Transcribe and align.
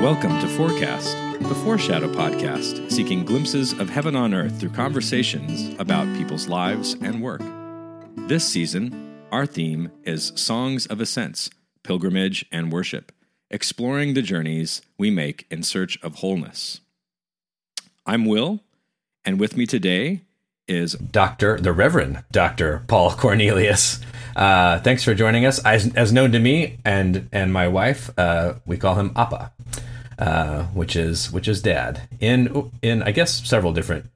Welcome 0.00 0.40
to 0.40 0.48
Forecast, 0.48 1.14
the 1.40 1.54
Foreshadow 1.56 2.08
podcast, 2.08 2.90
seeking 2.90 3.22
glimpses 3.22 3.74
of 3.74 3.90
heaven 3.90 4.16
on 4.16 4.32
earth 4.32 4.58
through 4.58 4.70
conversations 4.70 5.78
about 5.78 6.16
people's 6.16 6.48
lives 6.48 6.94
and 7.02 7.20
work. 7.20 7.42
This 8.16 8.48
season, 8.48 9.26
our 9.30 9.44
theme 9.44 9.92
is 10.04 10.32
Songs 10.36 10.86
of 10.86 11.02
Ascents, 11.02 11.50
Pilgrimage 11.82 12.46
and 12.50 12.72
Worship, 12.72 13.12
exploring 13.50 14.14
the 14.14 14.22
journeys 14.22 14.80
we 14.98 15.10
make 15.10 15.46
in 15.50 15.62
search 15.62 16.02
of 16.02 16.14
wholeness. 16.14 16.80
I'm 18.06 18.24
Will, 18.24 18.60
and 19.22 19.38
with 19.38 19.54
me 19.54 19.66
today 19.66 20.22
is 20.66 20.94
Dr. 20.94 21.60
the 21.60 21.74
Reverend 21.74 22.24
Dr. 22.32 22.84
Paul 22.88 23.10
Cornelius. 23.18 24.00
Uh, 24.34 24.80
thanks 24.80 25.04
for 25.04 25.12
joining 25.12 25.44
us. 25.44 25.62
As, 25.62 25.94
as, 25.94 26.10
known 26.10 26.32
to 26.32 26.38
me 26.38 26.78
and 26.86 27.28
and 27.32 27.52
my 27.52 27.68
wife, 27.68 28.10
uh, 28.16 28.54
we 28.64 28.78
call 28.78 28.94
him 28.94 29.12
Appa 29.14 29.52
uh, 30.20 30.64
which 30.74 30.94
is 30.94 31.32
which 31.32 31.48
is 31.48 31.62
dad 31.62 32.02
in 32.20 32.70
in 32.82 33.02
I 33.02 33.10
guess 33.10 33.46
several 33.48 33.72
different 33.72 34.06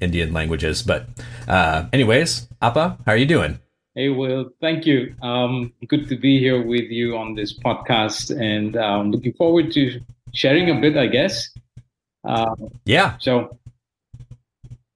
Indian 0.00 0.32
languages. 0.32 0.82
But 0.82 1.06
uh, 1.48 1.86
anyways, 1.92 2.48
Appa, 2.60 2.98
how 3.06 3.12
are 3.12 3.16
you 3.16 3.26
doing? 3.26 3.58
Hey, 3.94 4.08
Will, 4.08 4.50
thank 4.60 4.86
you. 4.86 5.14
Um, 5.22 5.72
good 5.86 6.08
to 6.08 6.16
be 6.16 6.38
here 6.38 6.62
with 6.62 6.90
you 6.90 7.16
on 7.16 7.34
this 7.34 7.56
podcast, 7.56 8.30
and 8.36 8.76
um, 8.76 9.10
looking 9.10 9.34
forward 9.34 9.70
to 9.72 10.00
sharing 10.32 10.70
a 10.70 10.80
bit. 10.80 10.96
I 10.96 11.06
guess. 11.06 11.48
Uh, 12.24 12.54
yeah. 12.84 13.16
So, 13.18 13.58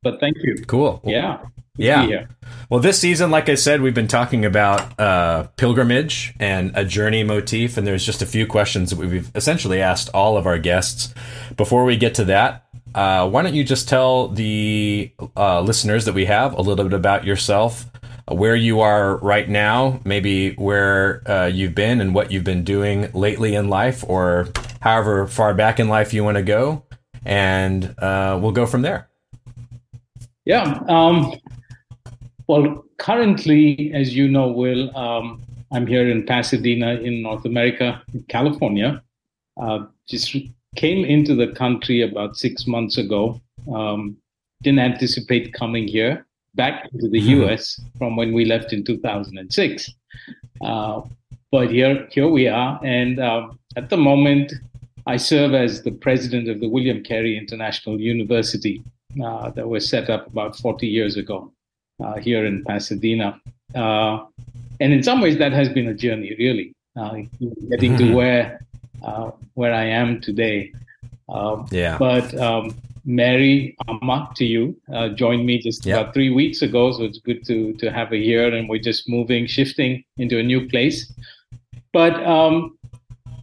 but 0.03 0.19
thank 0.20 0.37
you. 0.42 0.56
Cool. 0.67 1.01
Yeah. 1.05 1.44
Yeah. 1.77 2.27
Well, 2.69 2.80
this 2.80 2.98
season, 2.98 3.30
like 3.30 3.48
I 3.48 3.55
said, 3.55 3.80
we've 3.80 3.94
been 3.94 4.08
talking 4.08 4.44
about 4.44 4.98
uh, 4.98 5.44
pilgrimage 5.56 6.34
and 6.41 6.72
a 6.74 6.84
journey 6.84 7.22
motif, 7.22 7.77
and 7.77 7.86
there's 7.86 8.05
just 8.05 8.22
a 8.22 8.27
few 8.27 8.46
questions 8.46 8.91
that 8.91 8.98
we've 8.98 9.30
essentially 9.34 9.80
asked 9.80 10.08
all 10.12 10.36
of 10.36 10.47
our 10.47 10.58
guests. 10.58 11.14
Before 11.56 11.84
we 11.84 11.97
get 11.97 12.14
to 12.16 12.24
that, 12.24 12.66
uh, 12.94 13.28
why 13.28 13.42
don't 13.42 13.54
you 13.54 13.62
just 13.62 13.88
tell 13.88 14.28
the 14.28 15.12
uh, 15.36 15.60
listeners 15.60 16.06
that 16.06 16.14
we 16.14 16.24
have 16.24 16.54
a 16.54 16.62
little 16.62 16.84
bit 16.84 16.94
about 16.94 17.24
yourself, 17.24 17.84
where 18.27 18.56
you 18.56 18.80
are 18.80 19.19
right 19.19 19.48
now, 19.48 20.00
maybe 20.04 20.54
where 20.54 21.22
uh, 21.30 21.47
you've 21.47 21.74
been 21.74 22.00
and 22.00 22.14
what 22.14 22.32
you've 22.32 22.42
been 22.42 22.64
doing 22.64 23.10
lately 23.12 23.54
in 23.54 23.69
life, 23.69 24.02
or 24.08 24.48
however 24.80 25.27
far 25.27 25.54
back 25.54 25.78
in 25.78 25.88
life 25.88 26.12
you 26.12 26.24
want 26.24 26.36
to 26.36 26.42
go, 26.42 26.84
and 27.24 27.94
uh, 27.98 28.38
we'll 28.41 28.52
go 28.52 28.66
from 28.66 28.82
there. 28.82 29.08
Yeah. 30.44 30.80
Um, 30.88 31.34
well, 32.47 32.84
currently, 32.98 33.91
as 33.94 34.14
you 34.14 34.28
know, 34.28 34.48
Will, 34.48 34.97
um, 34.97 35.42
I'm 35.72 35.86
here 35.86 36.08
in 36.08 36.25
Pasadena 36.25 36.94
in 36.94 37.22
North 37.22 37.44
America, 37.44 38.03
California. 38.28 39.03
Uh, 39.61 39.86
just 40.08 40.36
came 40.77 41.05
into 41.05 41.34
the 41.34 41.48
country 41.48 42.03
about 42.03 42.36
six 42.36 42.66
months 42.66 42.98
ago. 42.98 43.41
Um, 43.75 44.16
didn't 44.62 44.78
anticipate 44.78 45.53
coming 45.55 45.88
here 45.88 46.25
back 46.55 46.88
into 46.92 47.08
the 47.08 47.20
mm-hmm. 47.20 47.50
US 47.50 47.80
from 47.98 48.16
when 48.16 48.33
we 48.33 48.44
left 48.44 48.72
in 48.72 48.84
2006. 48.84 49.91
Uh, 50.62 51.03
but 51.50 51.70
here, 51.70 52.06
here 52.10 52.28
we 52.28 52.47
are. 52.48 52.81
And 52.84 53.19
uh, 53.19 53.48
at 53.77 53.91
the 53.91 53.97
moment, 53.97 54.53
I 55.06 55.16
serve 55.16 55.55
as 55.55 55.83
the 55.83 55.92
president 55.92 56.48
of 56.48 56.60
the 56.60 56.69
William 56.69 57.03
Carey 57.03 57.36
International 57.36 58.00
University 58.00 58.83
uh, 59.22 59.50
that 59.50 59.69
was 59.69 59.88
set 59.88 60.10
up 60.10 60.27
about 60.28 60.56
40 60.56 60.86
years 60.86 61.16
ago 61.16 61.53
uh, 62.02 62.16
here 62.19 62.44
in 62.44 62.64
Pasadena. 62.64 63.41
Uh, 63.75 64.25
and 64.80 64.92
in 64.92 65.02
some 65.02 65.21
ways, 65.21 65.38
that 65.38 65.53
has 65.53 65.69
been 65.69 65.88
a 65.88 65.94
journey, 65.94 66.34
really, 66.38 66.75
uh, 66.97 67.16
getting 67.71 67.97
to 67.97 68.04
mm-hmm. 68.04 68.15
where 68.15 68.60
uh, 69.03 69.31
where 69.54 69.72
I 69.72 69.84
am 69.84 70.21
today. 70.21 70.72
Um, 71.28 71.66
yeah. 71.71 71.98
But 71.98 72.34
um, 72.38 72.75
Mary 73.04 73.76
Amma, 73.88 74.31
to 74.37 74.44
you, 74.44 74.76
uh, 74.93 75.09
joined 75.10 75.47
me 75.47 75.60
just 75.60 75.84
yep. 75.87 76.00
about 76.00 76.15
three 76.15 76.31
weeks 76.31 76.62
ago, 76.62 76.93
so 76.93 77.04
it's 77.04 77.19
good 77.19 77.44
to 77.47 77.72
to 77.75 77.91
have 77.91 78.09
her 78.09 78.16
here, 78.16 78.54
and 78.54 78.69
we're 78.69 78.82
just 78.82 79.09
moving, 79.09 79.47
shifting 79.47 80.04
into 80.19 80.38
a 80.38 80.42
new 80.42 80.69
place. 80.69 81.12
But 81.92 82.22
um, 82.26 82.76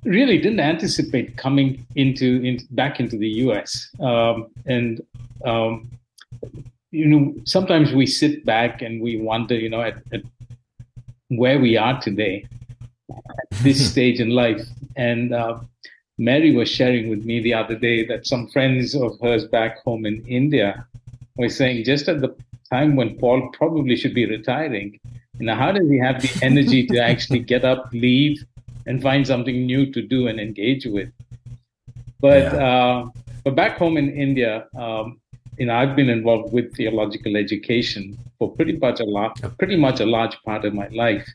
really 0.05 0.37
didn't 0.37 0.59
anticipate 0.59 1.37
coming 1.37 1.85
into 1.95 2.41
in, 2.43 2.59
back 2.71 2.99
into 2.99 3.17
the 3.17 3.29
U.S. 3.45 3.89
Um, 3.99 4.47
and 4.65 5.01
um, 5.45 5.89
you 6.93 7.07
know, 7.07 7.33
sometimes 7.45 7.91
we 7.91 8.05
sit 8.05 8.45
back 8.45 8.83
and 8.83 9.01
we 9.01 9.17
wonder, 9.17 9.55
you 9.55 9.67
know, 9.67 9.81
at, 9.81 9.97
at 10.13 10.21
where 11.29 11.59
we 11.59 11.75
are 11.75 11.99
today, 11.99 12.45
at 13.09 13.57
this 13.63 13.83
stage 13.91 14.19
in 14.19 14.29
life. 14.29 14.61
And 14.95 15.33
uh, 15.33 15.59
Mary 16.19 16.55
was 16.55 16.69
sharing 16.69 17.09
with 17.09 17.25
me 17.25 17.41
the 17.41 17.55
other 17.55 17.75
day 17.75 18.05
that 18.05 18.27
some 18.27 18.47
friends 18.47 18.93
of 18.93 19.19
hers 19.21 19.45
back 19.47 19.83
home 19.83 20.05
in 20.05 20.23
India 20.27 20.85
were 21.35 21.49
saying 21.49 21.83
just 21.83 22.07
at 22.07 22.21
the 22.21 22.35
time 22.71 22.95
when 22.95 23.17
Paul 23.17 23.49
probably 23.53 23.95
should 23.95 24.13
be 24.13 24.27
retiring, 24.27 24.99
you 25.39 25.47
know, 25.47 25.55
how 25.55 25.71
does 25.71 25.89
he 25.89 25.97
have 25.97 26.21
the 26.21 26.31
energy 26.45 26.85
to 26.85 26.99
actually 26.99 27.39
get 27.39 27.65
up, 27.65 27.89
leave, 27.91 28.45
and 28.85 29.01
find 29.01 29.25
something 29.25 29.65
new 29.65 29.91
to 29.91 30.01
do 30.03 30.27
and 30.27 30.39
engage 30.39 30.85
with? 30.85 31.11
But 32.21 32.53
yeah. 32.53 32.65
uh, 32.65 33.09
but 33.43 33.55
back 33.55 33.77
home 33.77 33.97
in 33.97 34.15
India, 34.15 34.67
um, 34.77 35.19
you 35.57 35.65
know, 35.67 35.75
I've 35.75 35.95
been 35.95 36.09
involved 36.09 36.53
with 36.53 36.75
theological 36.75 37.35
education 37.35 38.17
for 38.37 38.51
pretty 38.51 38.77
much 38.77 38.99
a 38.99 39.05
lot, 39.05 39.39
pretty 39.57 39.75
much 39.75 39.99
a 39.99 40.05
large 40.05 40.35
part 40.43 40.65
of 40.65 40.73
my 40.73 40.87
life. 40.89 41.27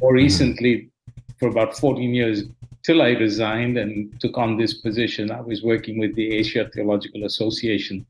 More 0.00 0.10
mm-hmm. 0.10 0.16
recently, 0.16 0.90
for 1.38 1.48
about 1.48 1.76
14 1.76 2.14
years, 2.14 2.44
till 2.82 3.02
I 3.02 3.10
resigned 3.10 3.78
and 3.78 4.18
took 4.20 4.36
on 4.38 4.56
this 4.56 4.74
position, 4.74 5.30
I 5.30 5.40
was 5.40 5.62
working 5.62 5.98
with 5.98 6.14
the 6.14 6.32
Asia 6.32 6.70
Theological 6.72 7.24
Association, 7.24 8.06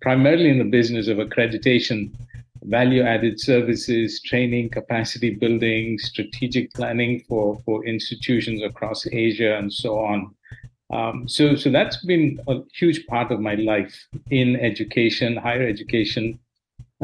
primarily 0.00 0.50
in 0.50 0.58
the 0.58 0.64
business 0.64 1.08
of 1.08 1.18
accreditation, 1.18 2.12
value 2.62 3.02
added 3.02 3.40
services, 3.40 4.20
training, 4.20 4.68
capacity 4.70 5.30
building, 5.30 5.98
strategic 5.98 6.72
planning 6.74 7.20
for, 7.28 7.58
for 7.64 7.84
institutions 7.86 8.62
across 8.62 9.06
Asia, 9.10 9.56
and 9.56 9.72
so 9.72 9.98
on. 9.98 10.34
Um, 10.92 11.28
so, 11.28 11.54
so 11.54 11.70
that's 11.70 12.04
been 12.04 12.40
a 12.48 12.60
huge 12.74 13.06
part 13.06 13.30
of 13.30 13.40
my 13.40 13.54
life 13.54 14.06
in 14.30 14.56
education, 14.56 15.36
higher 15.36 15.66
education, 15.66 16.38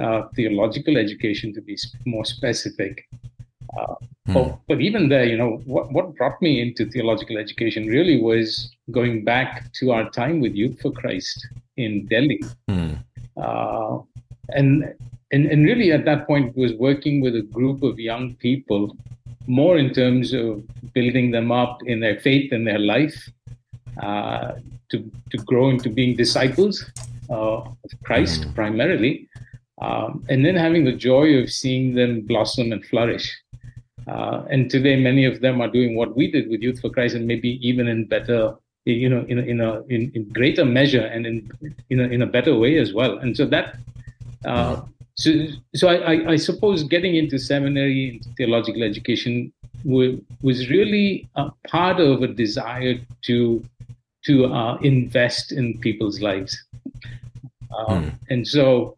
uh, 0.00 0.22
theological 0.34 0.97
education, 0.97 1.54
to 1.54 1.60
be 1.60 1.76
more 2.04 2.25
specific. 2.25 3.06
Uh, 3.78 3.94
hmm. 4.26 4.32
but, 4.32 4.58
but, 4.69 4.80
even 4.80 5.08
there, 5.08 5.25
you 5.25 5.36
know, 5.36 5.62
what, 5.66 5.92
what 5.92 6.16
brought 6.16 6.41
me 6.42 6.60
into 6.60 6.86
theological 6.91 7.38
education 7.38 7.86
really 7.86 8.20
was 8.20 8.70
going 8.91 9.25
back 9.25 9.72
to 9.75 9.92
our 9.92 10.10
time 10.10 10.41
with 10.41 10.54
Youth 10.54 10.80
for 10.80 10.91
Christ 10.91 11.46
in 11.76 12.06
Delhi. 12.06 12.41
Hmm. 12.69 12.94
Uh, 13.36 13.98
and, 14.50 14.94
and, 15.30 15.46
and 15.46 15.64
really 15.64 15.92
at 15.92 16.04
that 16.06 16.26
point 16.26 16.56
was 16.56 16.72
working 16.75 17.20
with 17.20 17.36
a 17.36 17.42
group 17.42 17.82
of 17.82 17.98
young 17.98 18.34
people 18.36 18.96
more 19.46 19.78
in 19.78 19.92
terms 19.92 20.32
of 20.32 20.64
building 20.92 21.30
them 21.30 21.52
up 21.52 21.78
in 21.86 22.00
their 22.00 22.19
faith 22.19 22.50
and 22.52 22.66
their 22.66 22.78
life 22.78 23.30
to, 24.00 25.10
to 25.30 25.36
grow 25.38 25.70
into 25.70 25.88
being 25.88 26.16
disciples 26.16 26.84
uh, 27.30 27.58
of 27.60 27.90
Christ 28.04 28.42
mm. 28.42 28.54
primarily, 28.54 29.28
um, 29.80 30.24
and 30.28 30.44
then 30.44 30.56
having 30.56 30.84
the 30.84 30.92
joy 30.92 31.38
of 31.38 31.50
seeing 31.50 31.94
them 31.94 32.22
blossom 32.22 32.72
and 32.72 32.84
flourish. 32.86 33.34
Uh, 34.06 34.44
and 34.50 34.70
today, 34.70 35.00
many 35.00 35.24
of 35.24 35.40
them 35.40 35.60
are 35.60 35.68
doing 35.68 35.96
what 35.96 36.16
we 36.16 36.30
did 36.30 36.48
with 36.48 36.60
Youth 36.60 36.80
for 36.80 36.90
Christ, 36.90 37.16
and 37.16 37.26
maybe 37.26 37.58
even 37.66 37.88
in 37.88 38.06
better, 38.06 38.54
you 38.84 39.08
know, 39.08 39.24
in 39.28 39.38
in 39.40 39.60
a 39.60 39.82
in, 39.86 40.12
in 40.14 40.28
greater 40.28 40.64
measure 40.64 41.04
and 41.04 41.26
in 41.26 41.50
in 41.90 42.00
a, 42.00 42.04
in 42.04 42.22
a 42.22 42.26
better 42.26 42.56
way 42.56 42.78
as 42.78 42.92
well. 42.92 43.19
And 43.19 43.37
so 43.37 43.46
that. 43.46 43.76
Uh, 44.44 44.82
so, 45.19 45.31
so 45.75 45.88
I, 45.88 46.32
I, 46.32 46.37
suppose 46.37 46.84
getting 46.84 47.16
into 47.16 47.38
seminary, 47.38 48.16
into 48.16 48.28
theological 48.37 48.82
education, 48.82 49.50
was, 49.82 50.20
was 50.42 50.69
really 50.69 51.26
a 51.37 51.50
part 51.66 52.00
of 52.00 52.22
a 52.22 52.26
desire 52.26 52.99
to 53.22 53.64
to 54.26 54.46
uh, 54.46 54.76
invest 54.82 55.52
in 55.52 55.78
people's 55.78 56.20
lives. 56.20 56.62
Um. 57.76 58.12
And 58.31 58.46
so, 58.46 58.96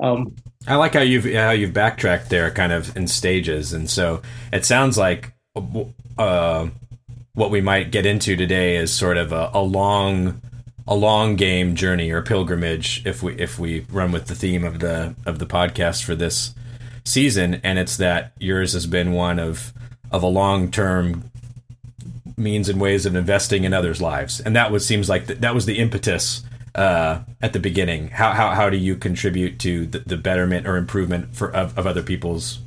um, 0.00 0.34
I 0.66 0.76
like 0.76 0.94
how 0.94 1.00
you've 1.00 1.32
how 1.32 1.50
you've 1.50 1.74
backtracked 1.74 2.30
there, 2.30 2.50
kind 2.50 2.72
of 2.72 2.96
in 2.96 3.06
stages, 3.08 3.72
and 3.72 3.90
so 3.90 4.22
it 4.52 4.64
sounds 4.64 4.96
like 4.96 5.32
uh, 6.18 6.68
what 7.34 7.50
we 7.50 7.60
might 7.60 7.90
get 7.90 8.06
into 8.06 8.36
today 8.36 8.76
is 8.76 8.92
sort 8.92 9.16
of 9.16 9.32
a, 9.32 9.50
a 9.54 9.62
long 9.62 10.40
a 10.86 10.94
long 10.94 11.36
game 11.36 11.74
journey 11.74 12.10
or 12.10 12.22
pilgrimage 12.22 13.04
if 13.06 13.22
we 13.22 13.34
if 13.34 13.58
we 13.58 13.80
run 13.90 14.12
with 14.12 14.26
the 14.26 14.34
theme 14.34 14.64
of 14.64 14.80
the 14.80 15.14
of 15.26 15.38
the 15.38 15.46
podcast 15.46 16.02
for 16.02 16.14
this 16.14 16.54
season 17.04 17.60
and 17.62 17.78
it's 17.78 17.96
that 17.96 18.32
yours 18.38 18.72
has 18.72 18.86
been 18.86 19.12
one 19.12 19.38
of 19.38 19.72
of 20.10 20.22
a 20.22 20.26
long 20.26 20.70
term 20.70 21.30
means 22.36 22.68
and 22.68 22.80
ways 22.80 23.06
of 23.06 23.14
investing 23.14 23.64
in 23.64 23.72
others' 23.72 24.00
lives, 24.00 24.40
and 24.40 24.54
that 24.56 24.70
was 24.70 24.86
seems 24.86 25.08
like 25.08 25.26
th- 25.26 25.40
that 25.40 25.54
was 25.54 25.66
the 25.66 25.78
impetus 25.78 26.42
uh, 26.74 27.20
at 27.40 27.52
the 27.52 27.58
beginning. 27.58 28.08
How, 28.08 28.32
how 28.32 28.50
how 28.50 28.70
do 28.70 28.76
you 28.76 28.96
contribute 28.96 29.58
to 29.60 29.86
the, 29.86 30.00
the 30.00 30.16
betterment 30.16 30.66
or 30.66 30.76
improvement 30.76 31.34
for 31.34 31.54
of, 31.54 31.76
of, 31.78 31.86
other 31.86 32.02
people's 32.02 32.60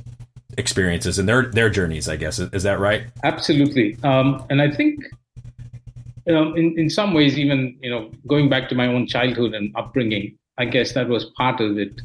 experiences 0.56 1.18
and 1.18 1.28
their 1.28 1.46
their 1.46 1.70
journeys? 1.70 2.08
I 2.08 2.16
guess 2.16 2.38
is, 2.38 2.52
is 2.52 2.62
that 2.62 2.78
right? 2.78 3.04
Absolutely, 3.24 3.96
um, 4.02 4.44
and 4.50 4.62
I 4.62 4.70
think 4.70 5.04
you 6.26 6.34
know, 6.34 6.54
in, 6.54 6.78
in 6.78 6.90
some 6.90 7.14
ways, 7.14 7.38
even, 7.38 7.78
you 7.80 7.88
know, 7.88 8.10
going 8.26 8.48
back 8.48 8.68
to 8.68 8.74
my 8.74 8.88
own 8.88 9.06
childhood 9.06 9.54
and 9.54 9.74
upbringing, 9.76 10.36
I 10.58 10.64
guess 10.64 10.92
that 10.92 11.08
was 11.08 11.26
part 11.36 11.60
of 11.60 11.78
it. 11.78 12.00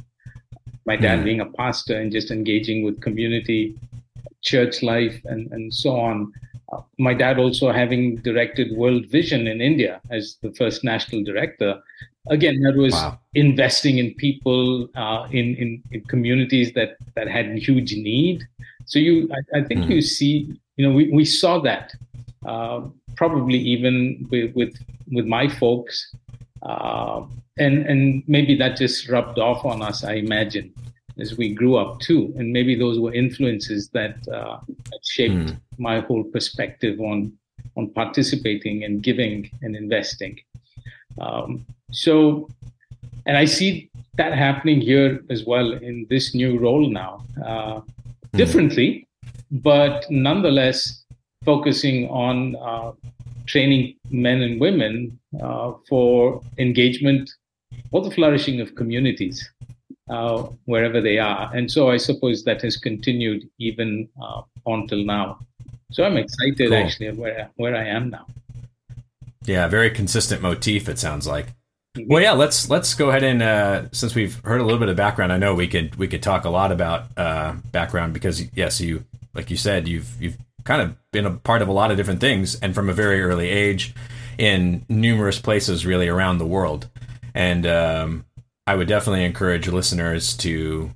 My 0.86 0.96
dad 0.96 1.20
mm. 1.20 1.24
being 1.24 1.40
a 1.42 1.46
pastor 1.46 2.00
and 2.00 2.12
just 2.12 2.30
engaging 2.30 2.84
with 2.84 3.02
community, 3.02 3.76
church 4.42 4.84
life, 4.84 5.20
and, 5.26 5.52
and 5.52 5.74
so 5.74 6.00
on. 6.00 6.32
My 6.98 7.14
dad 7.14 7.40
also 7.40 7.72
having 7.72 8.18
directed 8.18 8.76
World 8.76 9.06
Vision 9.08 9.48
in 9.48 9.62
India 9.62 10.02
as 10.10 10.38
the 10.42 10.52
first 10.54 10.84
national 10.84 11.24
director. 11.24 11.82
Again, 12.30 12.62
that 12.62 12.76
was 12.76 12.94
wow. 12.94 13.20
investing 13.34 13.98
in 13.98 14.14
people, 14.16 14.88
uh, 14.96 15.28
in, 15.32 15.56
in, 15.56 15.84
in 15.92 16.02
communities 16.06 16.72
that 16.74 16.98
that 17.16 17.28
had 17.28 17.58
huge 17.58 17.94
need. 17.94 18.44
So 18.86 19.00
you, 19.00 19.30
I, 19.34 19.60
I 19.60 19.64
think 19.64 19.82
mm. 19.82 19.90
you 19.90 20.02
see, 20.02 20.60
you 20.78 20.88
know, 20.88 20.94
we, 20.94 21.10
we 21.10 21.26
saw 21.26 21.60
that 21.60 21.94
uh, 22.46 22.82
probably 23.16 23.58
even 23.58 24.28
with, 24.32 24.56
with 24.56 24.76
with 25.12 25.26
my 25.26 25.48
folks, 25.48 26.16
uh, 26.64 27.22
and 27.58 27.86
and 27.86 28.24
maybe 28.28 28.56
that 28.56 28.78
just 28.78 29.10
rubbed 29.10 29.40
off 29.40 29.66
on 29.66 29.82
us. 29.82 30.04
I 30.04 30.14
imagine 30.14 30.74
as 31.22 31.38
we 31.38 31.48
grew 31.54 31.76
up 31.78 32.00
too, 32.08 32.22
and 32.38 32.52
maybe 32.52 32.74
those 32.76 32.98
were 33.00 33.14
influences 33.14 33.90
that, 33.98 34.16
uh, 34.28 34.58
that 34.90 35.02
shaped 35.04 35.34
mm. 35.34 35.60
my 35.78 35.96
whole 36.08 36.26
perspective 36.36 37.00
on 37.00 37.18
on 37.78 37.90
participating 37.92 38.84
and 38.84 39.04
giving 39.04 39.50
and 39.62 39.76
investing. 39.76 40.38
Um, 41.20 41.66
so, 41.92 42.50
and 43.26 43.38
I 43.38 43.46
see 43.46 43.90
that 44.16 44.34
happening 44.34 44.82
here 44.82 45.24
as 45.30 45.46
well 45.46 45.72
in 45.72 46.06
this 46.10 46.36
new 46.36 46.58
role 46.60 46.90
now, 46.90 47.24
uh, 47.46 47.80
mm. 47.80 47.84
differently, 48.34 49.08
but 49.52 50.06
nonetheless 50.10 51.04
focusing 51.46 52.10
on 52.10 52.56
uh, 52.58 52.92
training 53.46 53.96
men 54.10 54.42
and 54.42 54.60
women 54.60 55.20
uh, 55.42 55.74
for 55.90 56.42
engagement 56.58 57.30
or 57.92 58.02
the 58.02 58.12
flourishing 58.12 58.62
of 58.62 58.76
communities 58.76 59.50
uh, 60.12 60.44
wherever 60.66 61.02
they 61.02 61.18
are. 61.18 61.50
And 61.56 61.72
so 61.72 61.90
I 61.90 61.98
suppose 61.98 62.44
that 62.44 62.62
has 62.62 62.78
continued 62.78 63.50
even 63.60 64.10
uh, 64.22 64.42
until 64.66 65.04
now. 65.04 65.40
So 65.92 66.04
I'm 66.04 66.18
excited 66.18 66.70
cool. 66.70 66.78
actually 66.78 67.12
where 67.12 67.50
where 67.56 67.76
I 67.76 67.86
am 67.86 68.10
now. 68.10 68.28
Yeah, 69.46 69.68
very 69.68 69.90
consistent 69.90 70.42
motif. 70.42 70.88
It 70.88 71.00
sounds 71.00 71.26
like. 71.26 71.48
Mm-hmm. 71.98 72.12
Well, 72.12 72.22
yeah. 72.22 72.34
Let's 72.34 72.70
let's 72.70 72.94
go 72.94 73.10
ahead 73.10 73.24
and 73.24 73.42
uh, 73.42 73.90
since 73.92 74.14
we've 74.14 74.36
heard 74.44 74.62
a 74.62 74.64
little 74.64 74.80
bit 74.80 74.90
of 74.90 74.96
background, 74.96 75.34
I 75.34 75.38
know 75.38 75.56
we 75.56 75.68
could 75.68 75.96
we 75.96 76.08
could 76.08 76.22
talk 76.22 76.46
a 76.46 76.50
lot 76.50 76.72
about 76.72 77.06
uh, 77.18 77.54
background 77.72 78.14
because 78.14 78.44
yes, 78.54 78.80
you 78.80 79.06
like 79.34 79.50
you 79.50 79.58
said 79.58 79.88
you've 79.88 80.22
you've 80.22 80.38
kind 80.64 80.82
of 80.82 80.96
been 81.12 81.26
a 81.26 81.32
part 81.32 81.62
of 81.62 81.68
a 81.68 81.72
lot 81.72 81.90
of 81.90 81.98
different 81.98 82.20
things 82.20 82.56
and 82.60 82.76
from 82.76 82.90
a 82.90 82.94
very 82.94 83.22
early 83.22 83.50
age 83.50 83.96
in 84.38 84.86
numerous 84.88 85.40
places 85.40 85.86
really 85.86 86.08
around 86.08 86.38
the 86.38 86.46
world. 86.46 86.88
And 87.34 87.66
um, 87.66 88.26
I 88.72 88.76
would 88.76 88.88
definitely 88.88 89.26
encourage 89.26 89.68
listeners 89.68 90.34
to, 90.38 90.92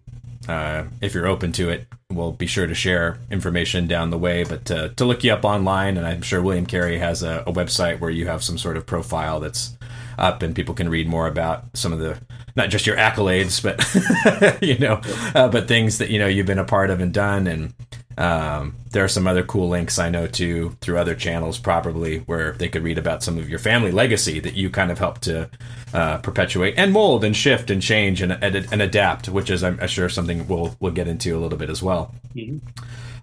uh, 0.48 0.86
if 1.02 1.14
you're 1.14 1.28
open 1.28 1.52
to 1.52 1.70
it, 1.70 1.88
we'll 2.10 2.32
be 2.32 2.48
sure 2.48 2.66
to 2.66 2.74
share 2.74 3.20
information 3.30 3.86
down 3.86 4.12
the 4.12 4.18
way, 4.18 4.46
but 4.46 4.64
to, 4.68 4.94
to 4.96 5.04
look 5.04 5.26
you 5.26 5.34
up 5.34 5.44
online. 5.44 5.98
And 5.98 6.08
I'm 6.08 6.22
sure 6.22 6.42
William 6.42 6.66
Carey 6.66 7.00
has 7.00 7.22
a, 7.22 7.44
a 7.46 7.52
website 7.52 8.00
where 8.00 8.10
you 8.10 8.28
have 8.28 8.46
some 8.46 8.58
sort 8.58 8.78
of 8.78 8.86
profile 8.86 9.42
that's 9.42 9.78
up 10.18 10.42
and 10.42 10.56
people 10.56 10.74
can 10.74 10.88
read 10.88 11.10
more 11.10 11.28
about 11.28 11.66
some 11.74 11.92
of 11.92 12.00
the 12.00 12.18
not 12.56 12.70
just 12.70 12.88
your 12.88 12.96
accolades 12.96 13.62
but 13.62 14.62
you 14.62 14.78
know 14.78 15.02
uh, 15.36 15.50
but 15.50 15.68
things 15.68 15.98
that 15.98 16.10
you 16.10 16.18
know 16.18 16.28
you've 16.28 16.46
been 16.46 16.58
a 16.58 16.64
part 16.64 16.90
of 16.90 17.02
and 17.02 17.14
done 17.14 17.48
and 17.48 17.74
um, 18.18 18.76
there 18.92 19.04
are 19.04 19.10
some 19.10 19.28
other 19.28 19.44
cool 19.44 19.68
links 19.68 20.00
I 20.00 20.10
know 20.10 20.28
too 20.28 20.78
through 20.82 20.98
other 20.98 21.16
channels, 21.16 21.60
probably 21.60 22.20
where 22.20 22.54
they 22.54 22.70
could 22.70 22.84
read 22.84 22.98
about 22.98 23.24
some 23.24 23.38
of 23.38 23.50
your 23.50 23.60
family 23.60 23.92
legacy 23.92 24.40
that 24.40 24.54
you 24.54 24.70
kind 24.70 24.92
of 24.92 25.00
helped 25.00 25.24
to 25.24 25.50
uh, 25.94 26.20
perpetuate 26.20 26.76
and 26.78 26.94
mold 26.94 27.24
and 27.24 27.36
shift 27.36 27.70
and 27.70 27.82
change 27.82 28.22
and, 28.22 28.32
and, 28.32 28.56
and, 28.56 28.82
adapt, 28.82 29.28
which 29.28 29.50
is 29.50 29.64
I'm 29.64 29.86
sure 29.88 30.08
something 30.08 30.48
we'll 30.48 30.76
we'll 30.80 30.94
get 30.94 31.08
into 31.08 31.38
a 31.38 31.40
little 31.40 31.58
bit 31.58 31.70
as 31.70 31.84
well. 31.84 32.14
Mm-hmm. 32.36 32.58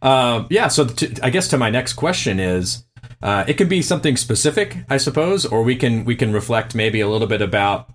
Uh, 0.03 0.47
yeah, 0.51 0.69
so 0.69 0.87
to, 0.87 1.25
I 1.25 1.31
guess 1.31 1.49
to 1.49 1.59
my 1.59 1.71
next 1.71 1.95
question 1.95 2.41
is, 2.41 2.85
uh, 3.23 3.45
it 3.47 3.55
can 3.55 3.69
be 3.69 3.83
something 3.83 4.17
specific, 4.17 4.79
I 4.91 4.97
suppose, 4.97 5.47
or 5.47 5.63
we 5.63 5.77
can 5.77 6.05
we 6.05 6.17
can 6.17 6.33
reflect 6.33 6.75
maybe 6.75 7.01
a 7.01 7.09
little 7.09 7.29
bit 7.29 7.41
about 7.41 7.89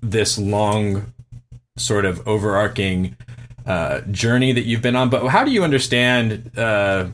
this 0.00 0.38
long 0.38 1.12
sort 1.76 2.04
of 2.04 2.26
overarching 2.26 3.16
uh, 3.66 4.00
journey 4.02 4.52
that 4.52 4.64
you've 4.64 4.82
been 4.82 4.96
on. 4.96 5.10
But 5.10 5.28
how 5.28 5.44
do 5.44 5.50
you 5.50 5.64
understand? 5.64 6.56
Uh, 6.56 7.08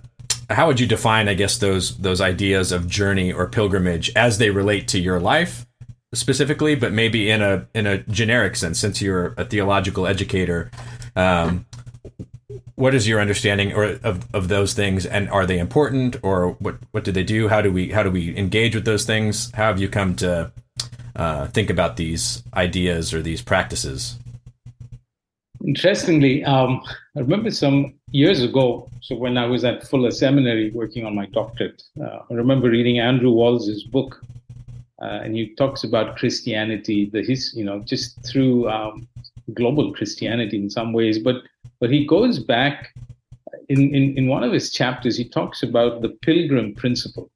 how 0.49 0.67
would 0.67 0.81
you 0.81 0.87
define, 0.87 1.29
I 1.29 1.35
guess, 1.35 1.59
those 1.59 1.97
those 1.99 2.21
ideas 2.21 2.73
of 2.73 2.89
journey 2.89 3.33
or 3.33 3.47
pilgrimage 3.47 4.11
as 4.17 4.39
they 4.39 4.51
relate 4.51 4.89
to 4.89 4.99
your 4.99 5.21
life 5.21 5.67
specifically, 6.13 6.75
but 6.75 6.93
maybe 6.93 7.31
in 7.31 7.43
a 7.43 7.67
in 7.75 7.87
a 7.87 7.99
generic 7.99 8.57
sense, 8.57 8.79
since 8.81 9.01
you're 9.01 9.35
a 9.37 9.45
theological 9.45 10.07
educator. 10.07 10.71
Um, 11.17 11.67
what 12.75 12.95
is 12.95 13.07
your 13.07 13.21
understanding 13.21 13.75
or 13.75 13.99
of, 14.03 14.27
of 14.35 14.49
those 14.49 14.73
things 14.73 15.05
and 15.05 15.29
are 15.29 15.45
they 15.45 15.59
important 15.59 16.17
or 16.23 16.53
what 16.61 16.77
what 16.93 17.05
do 17.05 17.13
they 17.13 17.23
do 17.23 17.47
how 17.47 17.61
do 17.61 17.71
we 17.71 17.91
how 17.91 18.03
do 18.03 18.11
we 18.11 18.37
engage 18.37 18.75
with 18.75 18.87
those 18.87 19.05
things 19.05 19.51
how 19.53 19.65
have 19.65 19.79
you 19.79 19.89
come 19.89 20.15
to 20.17 20.51
uh, 21.15 21.47
think 21.49 21.69
about 21.69 21.97
these 21.97 22.43
ideas 22.55 23.13
or 23.13 23.21
these 23.21 23.43
practices 23.43 24.19
Interestingly, 25.65 26.43
um, 26.45 26.83
I 27.17 27.21
remember 27.21 27.51
some 27.51 27.95
years 28.13 28.43
ago, 28.43 28.89
so 29.03 29.15
when 29.15 29.37
I 29.37 29.47
was 29.47 29.63
at 29.65 29.87
Fuller 29.87 30.11
Seminary 30.11 30.71
working 30.71 31.05
on 31.05 31.15
my 31.15 31.27
doctorate, 31.27 31.83
uh, 32.03 32.21
I 32.31 32.35
remember 32.35 32.71
reading 32.71 32.99
Andrew 32.99 33.31
Walls's 33.31 33.85
book, 33.85 34.23
uh, 35.03 35.21
and 35.23 35.37
he 35.37 35.55
talks 35.57 35.85
about 35.85 36.17
Christianity, 36.17 37.11
the 37.13 37.23
his, 37.23 37.53
you 37.55 37.65
know, 37.65 37.81
just 37.81 38.25
through 38.25 38.71
um, 38.71 39.07
global 39.55 39.93
Christianity 39.93 40.57
in 40.57 40.71
some 40.71 40.93
ways, 40.93 41.19
but 41.19 41.43
but 41.79 41.91
he 41.91 42.07
goes 42.07 42.39
back 42.39 42.95
in, 43.69 43.95
in 43.95 44.17
in 44.17 44.29
one 44.29 44.43
of 44.43 44.53
his 44.53 44.73
chapters. 44.73 45.17
He 45.17 45.29
talks 45.29 45.63
about 45.63 46.01
the 46.01 46.11
pilgrim 46.23 46.75
principle, 46.75 47.31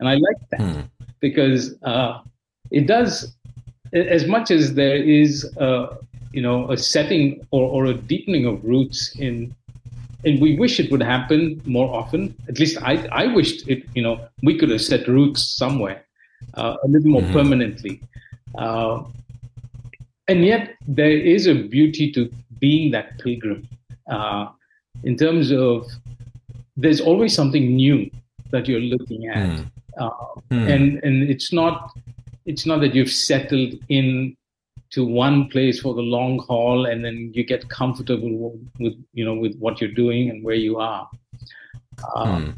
and 0.00 0.08
I 0.08 0.14
like 0.14 0.36
that 0.50 0.60
hmm. 0.60 0.80
because 1.20 1.74
uh, 1.82 2.20
it 2.70 2.86
does 2.86 3.32
as 3.92 4.26
much 4.26 4.50
as 4.50 4.74
there 4.74 4.96
is 4.96 5.44
a, 5.56 5.96
you 6.34 6.42
know 6.42 6.70
a 6.70 6.76
setting 6.76 7.46
or, 7.50 7.64
or 7.76 7.86
a 7.86 7.94
deepening 7.94 8.44
of 8.46 8.62
roots 8.64 9.14
in 9.18 9.54
and 10.24 10.40
we 10.40 10.56
wish 10.56 10.80
it 10.80 10.90
would 10.90 11.02
happen 11.02 11.60
more 11.64 11.88
often 11.94 12.34
at 12.48 12.58
least 12.58 12.76
i 12.82 12.94
i 13.12 13.26
wished 13.26 13.68
it 13.68 13.84
you 13.94 14.02
know 14.02 14.14
we 14.42 14.58
could 14.58 14.70
have 14.70 14.82
set 14.82 15.06
roots 15.06 15.40
somewhere 15.62 16.04
uh, 16.54 16.76
a 16.82 16.88
little 16.88 17.10
more 17.10 17.22
mm-hmm. 17.22 17.38
permanently 17.38 18.00
uh, 18.56 19.02
and 20.28 20.44
yet 20.44 20.74
there 20.86 21.16
is 21.34 21.46
a 21.46 21.54
beauty 21.54 22.10
to 22.10 22.30
being 22.58 22.90
that 22.90 23.18
pilgrim 23.18 23.68
uh, 24.10 24.46
in 25.04 25.16
terms 25.16 25.52
of 25.52 25.86
there's 26.76 27.00
always 27.00 27.34
something 27.34 27.76
new 27.76 28.10
that 28.50 28.66
you're 28.68 28.80
looking 28.94 29.28
at 29.28 29.48
mm. 29.48 29.66
Mm. 30.50 30.74
and 30.74 31.04
and 31.04 31.30
it's 31.30 31.52
not 31.52 31.90
it's 32.46 32.66
not 32.66 32.80
that 32.80 32.94
you've 32.94 33.12
settled 33.12 33.74
in 33.88 34.36
to 34.94 35.04
one 35.04 35.48
place 35.48 35.80
for 35.80 35.92
the 35.92 36.00
long 36.00 36.38
haul 36.38 36.86
and 36.86 37.04
then 37.04 37.32
you 37.34 37.44
get 37.44 37.68
comfortable 37.68 38.56
with 38.78 38.94
you 39.12 39.24
know 39.24 39.34
with 39.34 39.56
what 39.58 39.80
you're 39.80 39.90
doing 39.90 40.30
and 40.30 40.44
where 40.44 40.54
you 40.54 40.78
are 40.78 41.08
um, 42.14 42.44
hmm. 42.44 42.50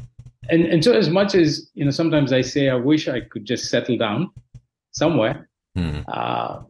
and 0.49 0.65
and 0.65 0.83
so 0.83 0.93
as 0.93 1.09
much 1.09 1.33
as 1.33 1.69
you 1.73 1.83
know 1.83 1.89
sometimes 1.89 2.31
i 2.31 2.41
say 2.41 2.69
i 2.69 2.75
wish 2.75 3.07
i 3.07 3.19
could 3.19 3.43
just 3.43 3.69
settle 3.71 3.97
down 3.97 4.29
somewhere 4.91 5.49
hmm. 5.75 5.99
uh, 6.09 6.61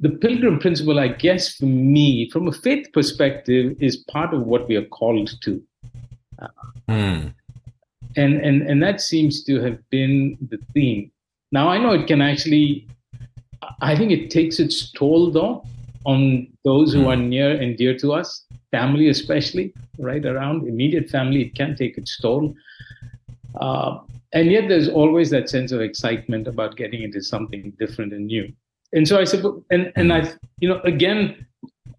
the 0.00 0.10
pilgrim 0.10 0.58
principle 0.58 1.00
i 1.00 1.08
guess 1.08 1.54
for 1.56 1.66
me 1.66 2.28
from 2.30 2.46
a 2.46 2.52
faith 2.52 2.86
perspective 2.92 3.74
is 3.80 3.96
part 4.12 4.34
of 4.34 4.42
what 4.42 4.68
we 4.68 4.76
are 4.76 4.88
called 4.98 5.30
to 5.40 5.62
uh, 6.42 6.48
hmm. 6.88 7.28
and 8.16 8.34
and 8.46 8.62
and 8.68 8.82
that 8.82 9.00
seems 9.00 9.42
to 9.44 9.60
have 9.62 9.78
been 9.88 10.36
the 10.50 10.58
theme 10.74 11.10
now 11.52 11.68
i 11.68 11.78
know 11.78 11.92
it 11.92 12.06
can 12.06 12.20
actually 12.20 12.86
I 13.80 13.96
think 13.96 14.10
it 14.10 14.30
takes 14.30 14.58
its 14.58 14.90
toll, 14.92 15.30
though, 15.30 15.64
on 16.04 16.48
those 16.64 16.92
who 16.92 17.02
hmm. 17.02 17.08
are 17.08 17.16
near 17.16 17.50
and 17.50 17.76
dear 17.76 17.96
to 17.98 18.12
us, 18.12 18.44
family 18.70 19.08
especially, 19.08 19.72
right 19.98 20.24
around 20.24 20.66
immediate 20.66 21.10
family. 21.10 21.42
It 21.42 21.54
can 21.54 21.76
take 21.76 21.98
its 21.98 22.18
toll. 22.20 22.54
Uh, 23.60 23.98
and 24.32 24.50
yet, 24.50 24.68
there's 24.68 24.88
always 24.88 25.30
that 25.30 25.50
sense 25.50 25.72
of 25.72 25.80
excitement 25.80 26.46
about 26.46 26.76
getting 26.76 27.02
into 27.02 27.22
something 27.22 27.72
different 27.78 28.12
and 28.12 28.26
new. 28.26 28.52
And 28.92 29.06
so 29.06 29.18
I 29.18 29.24
suppose, 29.24 29.62
and 29.70 29.92
and 29.96 30.12
I, 30.12 30.32
you 30.60 30.68
know, 30.68 30.80
again, 30.84 31.46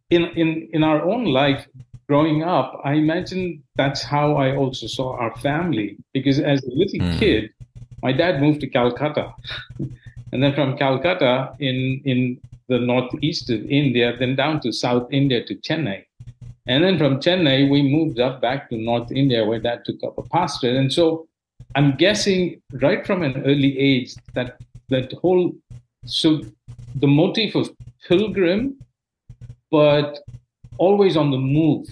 in 0.10 0.25
in 0.36 0.70
in 0.74 0.84
our 0.84 1.03
own 1.03 1.25
life, 1.25 1.68
growing 2.08 2.44
up, 2.44 2.80
I 2.84 2.94
imagine 2.94 3.63
that's 3.75 4.01
how 4.01 4.36
I 4.36 4.56
also 4.56 4.88
saw 4.88 5.18
our 5.18 5.36
family. 5.39 5.98
Because 6.13 6.39
as 6.39 6.63
a 6.63 6.70
little 6.70 7.00
mm. 7.00 7.20
kid, 7.20 7.50
my 8.01 8.12
dad 8.12 8.41
moved 8.41 8.62
to 8.62 8.68
Calcutta. 8.68 9.34
and 10.32 10.42
then 10.42 10.54
from 10.54 10.78
Calcutta 10.78 11.56
in 11.60 12.02
in 12.06 12.40
the 12.68 12.80
northeast 12.80 13.50
of 13.50 13.66
India, 13.66 14.16
then 14.18 14.36
down 14.36 14.62
to 14.62 14.72
South 14.72 15.08
India 15.12 15.44
to 15.44 15.56
Chennai. 15.56 16.06
And 16.68 16.84
then 16.84 16.98
from 16.98 17.20
Chennai, 17.20 17.70
we 17.70 17.82
moved 17.82 18.20
up 18.20 18.40
back 18.40 18.70
to 18.70 18.78
North 18.78 19.12
India, 19.12 19.44
where 19.44 19.60
Dad 19.60 19.84
took 19.84 20.02
up 20.04 20.18
a 20.18 20.22
pastorate. 20.24 20.78
And 20.78 20.94
so 20.94 21.28
I'm 21.76 21.98
guessing 21.98 22.62
right 22.74 23.06
from 23.06 23.24
an 23.24 23.44
early 23.46 23.78
age 23.78 24.16
that 24.34 24.60
that 24.90 25.12
whole 25.14 25.54
so 26.06 26.42
the 26.96 27.08
motif 27.08 27.56
of 27.56 27.70
pilgrim, 28.08 28.78
but 29.70 30.20
always 30.78 31.18
on 31.18 31.32
the 31.32 31.38
move. 31.38 31.88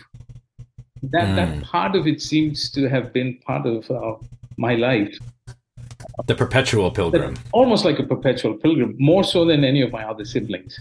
That 1.04 1.30
mm. 1.30 1.36
that 1.36 1.64
part 1.64 1.96
of 1.96 2.08
it 2.08 2.22
seems 2.22 2.70
to 2.72 2.90
have 2.90 3.14
been 3.14 3.38
part 3.40 3.66
of 3.66 3.90
uh, 3.90 4.16
my 4.58 4.76
life. 4.76 5.18
The 6.28 6.36
perpetual 6.36 6.92
pilgrim, 6.92 7.36
almost 7.52 7.86
like 7.86 8.00
a 8.00 8.04
perpetual 8.04 8.56
pilgrim, 8.56 8.96
more 9.00 9.24
so 9.24 9.46
than 9.46 9.64
any 9.64 9.82
of 9.82 9.92
my 9.92 10.04
other 10.04 10.26
siblings. 10.26 10.80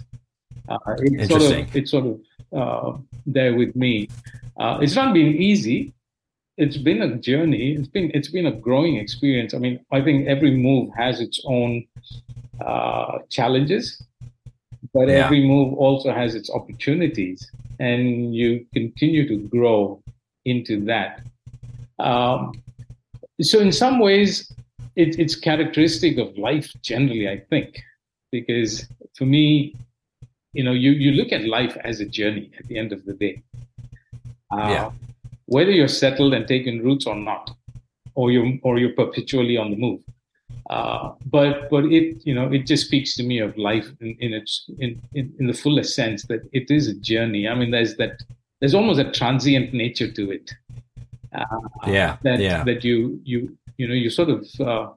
Uh, 0.68 0.78
it's 0.98 1.28
sort 1.28 1.42
of 1.42 1.76
it's 1.76 1.90
sort 1.90 2.06
of 2.06 2.20
uh, 2.52 2.98
there 3.26 3.54
with 3.54 3.74
me. 3.74 4.08
Uh, 4.58 4.78
it's 4.80 4.94
not 4.94 5.14
been 5.14 5.34
easy. 5.36 5.92
It's 6.56 6.76
been 6.76 7.02
a 7.02 7.16
journey. 7.16 7.72
It's 7.72 7.88
been 7.88 8.10
it's 8.14 8.28
been 8.28 8.46
a 8.46 8.52
growing 8.52 8.96
experience. 8.96 9.54
I 9.54 9.58
mean, 9.58 9.80
I 9.92 10.00
think 10.02 10.26
every 10.26 10.56
move 10.56 10.90
has 10.96 11.20
its 11.20 11.40
own 11.44 11.86
uh, 12.64 13.18
challenges, 13.28 14.02
but 14.92 15.08
yeah. 15.08 15.24
every 15.24 15.46
move 15.46 15.74
also 15.74 16.12
has 16.12 16.34
its 16.34 16.50
opportunities, 16.50 17.50
and 17.78 18.34
you 18.34 18.66
continue 18.74 19.28
to 19.28 19.36
grow 19.48 20.02
into 20.44 20.84
that. 20.86 21.22
Um, 21.98 22.62
so, 23.40 23.60
in 23.60 23.72
some 23.72 24.00
ways, 24.00 24.52
it, 24.98 25.18
it's 25.18 25.36
characteristic 25.36 26.18
of 26.18 26.36
life 26.36 26.70
generally. 26.82 27.28
I 27.28 27.38
think 27.50 27.78
because 28.32 28.86
for 29.16 29.26
me, 29.26 29.76
you 30.52 30.64
know, 30.64 30.72
you 30.72 30.90
you 30.90 31.12
look 31.12 31.32
at 31.32 31.44
life 31.44 31.76
as 31.84 32.00
a 32.00 32.06
journey 32.06 32.50
at 32.58 32.66
the 32.66 32.78
end 32.78 32.92
of 32.92 33.04
the 33.04 33.14
day. 33.14 33.42
Uh, 34.50 34.68
yeah. 34.74 34.90
Whether 35.46 35.70
you're 35.70 35.96
settled 36.04 36.34
and 36.34 36.46
taking 36.46 36.82
roots 36.82 37.06
or 37.06 37.14
not, 37.14 37.50
or 38.14 38.30
you're, 38.30 38.58
or 38.62 38.78
you're 38.78 38.92
perpetually 38.92 39.56
on 39.56 39.70
the 39.70 39.76
move. 39.76 40.00
Uh, 40.68 41.12
but 41.26 41.70
but 41.70 41.84
it 41.84 42.20
you 42.26 42.34
know 42.34 42.50
it 42.52 42.66
just 42.66 42.86
speaks 42.86 43.14
to 43.16 43.22
me 43.22 43.38
of 43.38 43.56
life 43.56 43.88
in, 44.00 44.16
in 44.20 44.34
its 44.34 44.68
in, 44.78 45.00
in, 45.14 45.32
in 45.38 45.46
the 45.46 45.54
fullest 45.54 45.94
sense 45.94 46.24
that 46.24 46.40
it 46.52 46.70
is 46.70 46.88
a 46.88 46.94
journey. 46.94 47.48
I 47.48 47.54
mean, 47.54 47.70
there's 47.70 47.96
that 47.96 48.20
there's 48.60 48.74
almost 48.74 48.98
a 48.98 49.10
transient 49.12 49.72
nature 49.72 50.10
to 50.10 50.30
it. 50.32 50.52
Uh, 51.32 51.60
yeah, 51.86 52.16
that 52.22 52.40
yeah. 52.40 52.64
that 52.64 52.84
you 52.84 53.20
you 53.24 53.56
you 53.78 53.88
know 53.88 53.94
you 53.94 54.10
sort 54.10 54.28
of 54.28 54.46
uh, 54.60 54.88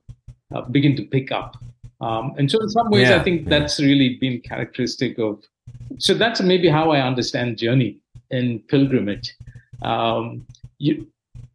uh 0.53 0.61
begin 0.69 0.95
to 0.97 1.03
pick 1.03 1.31
up. 1.31 1.55
Um, 2.01 2.33
and 2.37 2.49
so 2.49 2.59
in 2.59 2.69
some 2.69 2.89
ways, 2.89 3.09
yeah, 3.09 3.17
I 3.17 3.23
think 3.23 3.43
yeah. 3.43 3.49
that's 3.59 3.79
really 3.79 4.17
been 4.19 4.41
characteristic 4.41 5.19
of. 5.19 5.41
So 5.99 6.13
that's 6.15 6.41
maybe 6.41 6.67
how 6.67 6.91
I 6.91 6.99
understand 7.01 7.57
journey 7.57 7.99
and 8.31 8.67
pilgrimage. 8.67 9.33
Um, 9.83 10.45
you 10.79 11.07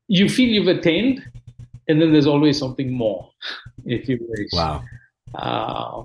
you 0.09 0.29
feel 0.29 0.49
you've 0.49 0.69
attained, 0.69 1.23
and 1.89 2.01
then 2.01 2.13
there's 2.13 2.29
always 2.29 2.59
something 2.59 2.93
more, 2.93 3.31
if 3.85 4.09
you 4.09 4.19
wish. 4.29 4.49
Wow. 4.53 4.85
Uh, 5.35 6.05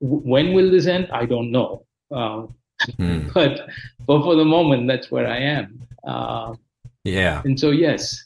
when 0.00 0.54
will 0.54 0.70
this 0.70 0.86
end? 0.86 1.08
I 1.12 1.26
don't 1.26 1.52
know. 1.52 1.84
Uh, 2.10 2.46
mm. 2.98 3.30
But 3.34 3.68
but 4.06 4.22
for 4.22 4.34
the 4.36 4.44
moment, 4.44 4.88
that's 4.88 5.10
where 5.10 5.26
I 5.26 5.38
am. 5.38 5.86
Uh, 6.02 6.54
yeah. 7.04 7.42
And 7.44 7.60
so 7.60 7.70
yes. 7.70 8.24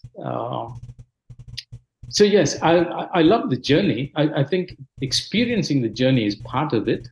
So 2.15 2.23
yes, 2.23 2.63
I, 2.63 2.77
I 3.13 3.23
love 3.23 3.51
the 3.51 3.57
journey. 3.57 4.13
I, 4.15 4.43
I, 4.43 4.45
think 4.45 4.77
experiencing 5.01 5.83
the 5.83 5.89
journey 5.89 6.25
is 6.25 6.37
part 6.37 6.73
of 6.73 6.89
it. 6.89 7.09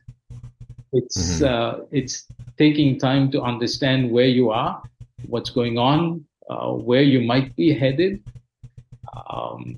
It's 0.93 1.41
mm-hmm. 1.41 1.81
uh, 1.81 1.85
it's 1.91 2.25
taking 2.57 2.97
time 2.99 3.29
to 3.31 3.41
understand 3.41 4.11
where 4.11 4.27
you 4.27 4.49
are, 4.51 4.81
what's 5.27 5.49
going 5.49 5.77
on, 5.77 6.23
uh, 6.49 6.71
where 6.71 7.01
you 7.01 7.19
might 7.19 7.53
be 7.57 7.73
headed, 7.77 8.23
um, 9.29 9.77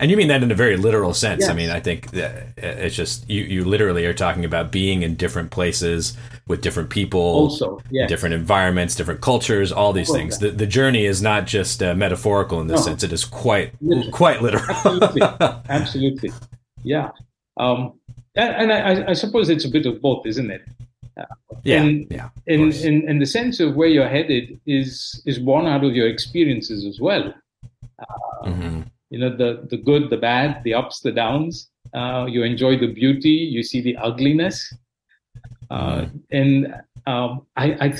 and 0.00 0.10
you 0.10 0.16
mean 0.16 0.28
that 0.28 0.42
in 0.42 0.50
a 0.50 0.56
very 0.56 0.76
literal 0.76 1.14
sense. 1.14 1.42
Yes. 1.42 1.50
I 1.50 1.54
mean, 1.54 1.70
I 1.70 1.78
think 1.78 2.08
it's 2.12 2.96
just 2.96 3.28
you, 3.30 3.42
you 3.42 3.64
literally 3.64 4.04
are 4.06 4.12
talking 4.12 4.44
about 4.44 4.72
being 4.72 5.02
in 5.02 5.14
different 5.14 5.52
places 5.52 6.16
with 6.48 6.62
different 6.62 6.90
people, 6.90 7.20
also, 7.20 7.80
different 8.08 8.34
environments, 8.34 8.96
different 8.96 9.20
cultures, 9.20 9.70
all 9.70 9.92
these 9.92 10.10
all 10.10 10.16
things. 10.16 10.38
The, 10.38 10.50
the 10.50 10.66
journey 10.66 11.04
is 11.06 11.22
not 11.22 11.46
just 11.46 11.80
uh, 11.80 11.94
metaphorical 11.94 12.60
in 12.60 12.66
this 12.66 12.80
no. 12.80 12.86
sense; 12.86 13.04
it 13.04 13.12
is 13.12 13.24
quite 13.24 13.72
literal. 13.80 14.10
quite 14.10 14.42
literal. 14.42 14.64
Absolutely, 14.68 15.22
absolutely, 15.68 16.32
yeah. 16.82 17.10
Um, 17.56 18.00
and, 18.34 18.70
and 18.70 18.72
I, 18.72 19.10
I, 19.10 19.12
suppose 19.12 19.48
it's 19.48 19.64
a 19.64 19.70
bit 19.70 19.86
of 19.86 20.02
both, 20.02 20.26
isn't 20.26 20.50
it? 20.50 20.62
Uh, 21.16 21.24
yeah, 21.62 21.82
in, 21.82 22.06
yeah. 22.10 22.30
In, 22.48 22.72
in 22.72 23.08
in 23.08 23.18
the 23.20 23.26
sense 23.26 23.60
of 23.60 23.76
where 23.76 23.86
you're 23.86 24.08
headed 24.08 24.60
is 24.66 25.22
is 25.24 25.38
born 25.38 25.66
out 25.66 25.84
of 25.84 25.94
your 25.94 26.08
experiences 26.08 26.84
as 26.84 26.98
well. 27.00 27.32
Uh, 28.00 28.46
mm-hmm. 28.48 28.80
You 29.14 29.20
know, 29.20 29.36
the, 29.36 29.64
the 29.70 29.76
good, 29.76 30.10
the 30.10 30.16
bad, 30.16 30.64
the 30.64 30.74
ups, 30.74 30.98
the 30.98 31.12
downs. 31.12 31.70
Uh, 31.94 32.26
you 32.28 32.42
enjoy 32.42 32.76
the 32.76 32.92
beauty, 32.92 33.28
you 33.30 33.62
see 33.62 33.80
the 33.80 33.96
ugliness. 33.98 34.74
Uh. 35.70 36.06
And 36.32 36.74
um, 37.06 37.46
I, 37.56 37.94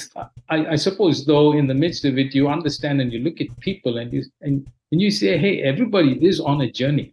I, 0.50 0.66
I, 0.74 0.74
suppose, 0.74 1.24
though, 1.24 1.52
in 1.52 1.68
the 1.68 1.74
midst 1.74 2.04
of 2.04 2.18
it, 2.18 2.34
you 2.34 2.48
understand 2.48 3.00
and 3.00 3.12
you 3.12 3.20
look 3.20 3.40
at 3.40 3.48
people 3.60 3.98
and 3.98 4.12
you, 4.12 4.24
and, 4.40 4.66
and 4.90 5.00
you 5.00 5.12
say, 5.12 5.38
hey, 5.38 5.62
everybody 5.62 6.14
is 6.26 6.40
on 6.40 6.62
a 6.62 6.68
journey. 6.68 7.12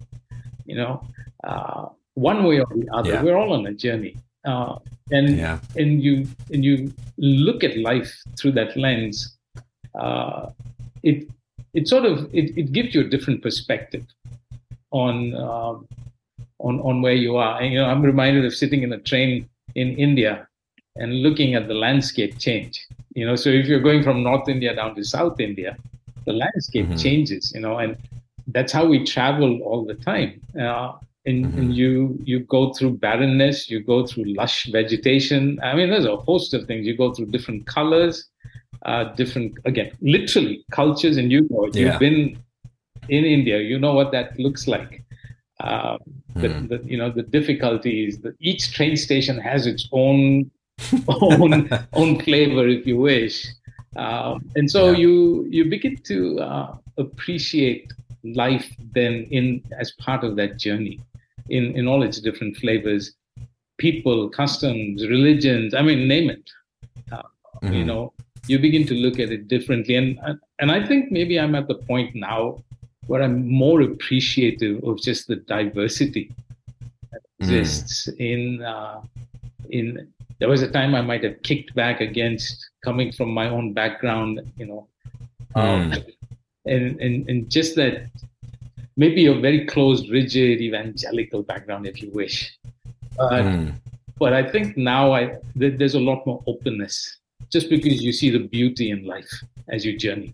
You 0.65 0.77
know, 0.77 1.08
uh, 1.43 1.89
one 2.15 2.43
way 2.43 2.60
or 2.60 2.65
the 2.75 2.89
other, 2.91 3.13
yeah. 3.13 3.22
we're 3.22 3.38
all 3.38 3.53
on 3.53 3.67
a 3.67 3.74
journey. 3.74 4.17
Uh, 4.46 4.79
and 5.12 5.38
yeah. 5.38 5.60
and 5.75 6.01
you 6.01 6.25
and 6.51 6.65
you 6.65 6.91
look 7.20 7.63
at 7.63 7.77
life 7.77 8.12
through 8.39 8.53
that 8.53 8.75
lens. 8.75 9.38
Uh, 9.93 10.50
it 11.03 11.27
it 11.74 11.88
sort 11.88 12.06
of 12.06 12.34
it, 12.34 12.58
it 12.58 12.72
gives 12.72 12.94
you 12.94 13.01
a 13.01 13.10
different 13.10 13.42
perspective 13.42 14.06
on 14.92 15.36
um, 15.36 15.88
on 16.60 16.80
on 16.82 17.01
where 17.01 17.13
you 17.13 17.38
are. 17.38 17.62
And, 17.62 17.74
you 17.74 17.80
know, 17.80 17.86
I'm 17.86 18.01
reminded 18.01 18.46
of 18.46 18.54
sitting 18.54 18.84
in 18.84 18.94
a 18.94 19.00
train 19.00 19.50
in 19.75 19.96
India 19.98 20.48
and 20.98 21.22
looking 21.22 21.56
at 21.56 21.68
the 21.68 21.74
landscape 21.74 22.38
change. 22.38 22.86
You 23.16 23.25
know, 23.25 23.36
so 23.36 23.50
if 23.50 23.66
you're 23.68 23.80
going 23.80 24.04
from 24.04 24.24
North 24.24 24.48
India 24.50 24.75
down 24.75 24.96
to 24.96 25.04
South 25.04 25.40
India, 25.40 25.78
the 26.25 26.34
landscape 26.34 26.86
mm-hmm. 26.86 26.98
changes. 26.98 27.51
You 27.54 27.62
know, 27.62 27.78
and 27.78 27.98
that's 28.48 28.72
how 28.72 28.86
we 28.86 29.06
travel 29.06 29.62
all 29.62 29.86
the 29.86 29.96
time. 29.96 30.42
Uh, 30.60 30.94
and, 31.25 31.46
mm-hmm. 31.46 31.60
and, 31.60 31.75
you 31.75 32.20
you 32.24 32.40
go 32.40 32.74
through 32.74 32.98
barrenness, 32.98 33.70
you 33.70 33.80
go 33.80 34.06
through 34.06 34.25
lush 34.25 34.66
vegetation. 34.72 35.60
I 35.63 35.75
mean, 35.75 35.90
there's 35.90 36.06
a 36.06 36.18
host 36.18 36.54
of 36.54 36.66
things. 36.66 36.86
You 36.86 36.98
go 36.98 37.13
through 37.13 37.28
different 37.28 37.66
colors 37.66 38.31
uh, 38.86 39.04
different 39.16 39.58
again 39.66 39.92
literally 40.02 40.66
cultures 40.72 41.18
and 41.18 41.32
you 41.32 41.48
know 41.50 41.70
you've 41.74 42.00
been 42.00 42.38
in 43.10 43.26
india 43.26 43.60
you 43.60 43.78
know 43.80 43.94
what 43.94 44.12
that 44.12 44.38
looks 44.40 44.68
like 44.68 45.04
uh, 45.60 45.98
the, 46.36 46.48
mm. 46.48 46.70
the, 46.70 46.82
you 46.86 46.98
know 46.98 47.12
the 47.12 47.24
difficulties 47.24 48.20
that 48.20 48.36
each 48.40 48.74
train 48.74 48.96
station 48.98 49.38
has 49.38 49.68
its 49.68 49.88
own 49.92 50.50
own 51.08 51.70
own 51.94 52.20
flavor 52.22 52.68
if 52.68 52.88
you 52.88 52.98
wish 52.98 53.46
um, 53.98 54.44
and 54.56 54.72
so 54.72 54.92
yeah. 54.92 54.98
you 54.98 55.48
you 55.50 55.66
begin 55.66 55.98
to 55.98 56.40
uh, 56.40 56.76
appreciate 56.98 57.92
life 58.24 58.74
then 58.94 59.28
in 59.32 59.62
as 59.80 59.92
part 59.94 60.24
of 60.24 60.36
that 60.36 60.58
journey 60.58 61.00
in 61.50 61.76
in 61.76 61.88
all 61.88 62.02
its 62.02 62.20
different 62.20 62.56
flavors 62.58 63.14
people 63.78 64.30
customs 64.30 65.08
religions 65.08 65.74
i 65.74 65.82
mean 65.82 66.08
name 66.08 66.30
it 66.30 66.50
uh, 67.12 67.22
mm-hmm. 67.64 67.74
you 67.74 67.86
know 67.86 68.14
you 68.48 68.60
begin 68.60 68.86
to 68.88 68.94
look 68.94 69.20
at 69.20 69.32
it 69.32 69.48
differently. 69.48 69.96
And 69.96 70.20
and 70.60 70.72
I 70.72 70.86
think 70.86 71.12
maybe 71.12 71.40
I'm 71.40 71.56
at 71.56 71.68
the 71.68 71.76
point 71.76 72.16
now 72.16 72.64
where 73.08 73.22
I'm 73.22 73.48
more 73.48 73.82
appreciative 73.82 74.84
of 74.84 75.02
just 75.02 75.28
the 75.28 75.38
diversity 75.38 76.34
that 77.12 77.22
mm. 77.22 77.28
exists 77.40 78.08
in 78.08 78.64
uh, 78.64 79.02
in. 79.70 80.08
There 80.40 80.50
was 80.50 80.64
a 80.64 80.72
time 80.72 80.96
I 80.96 81.02
might 81.02 81.24
have 81.24 81.44
kicked 81.44 81.76
back 81.76 82.02
against 82.02 82.68
coming 82.84 83.12
from 83.12 83.32
my 83.32 83.48
own 83.48 83.74
background, 83.74 84.42
you 84.58 84.66
know, 84.66 84.88
um, 85.54 85.92
mm. 85.92 86.14
and 86.66 87.00
and 87.00 87.30
and 87.30 87.50
just 87.50 87.76
that 87.76 88.10
maybe 88.98 89.28
a 89.28 89.36
very 89.36 89.66
closed, 89.68 90.10
rigid 90.10 90.62
evangelical 90.62 91.44
background, 91.44 91.86
if 91.86 92.02
you 92.02 92.10
wish. 92.12 92.58
But, 93.18 93.44
mm. 93.44 93.74
but 94.18 94.34
I 94.34 94.50
think 94.50 94.78
now 94.78 95.14
I 95.14 95.38
there's 95.56 95.94
a 95.94 96.00
lot 96.00 96.26
more 96.26 96.42
openness 96.48 97.21
just 97.51 97.70
because 97.70 98.01
you 98.01 98.12
see 98.12 98.29
the 98.29 98.39
beauty 98.39 98.91
in 98.91 99.05
life 99.05 99.29
as 99.70 99.86
you 99.86 99.98
journey. 99.98 100.34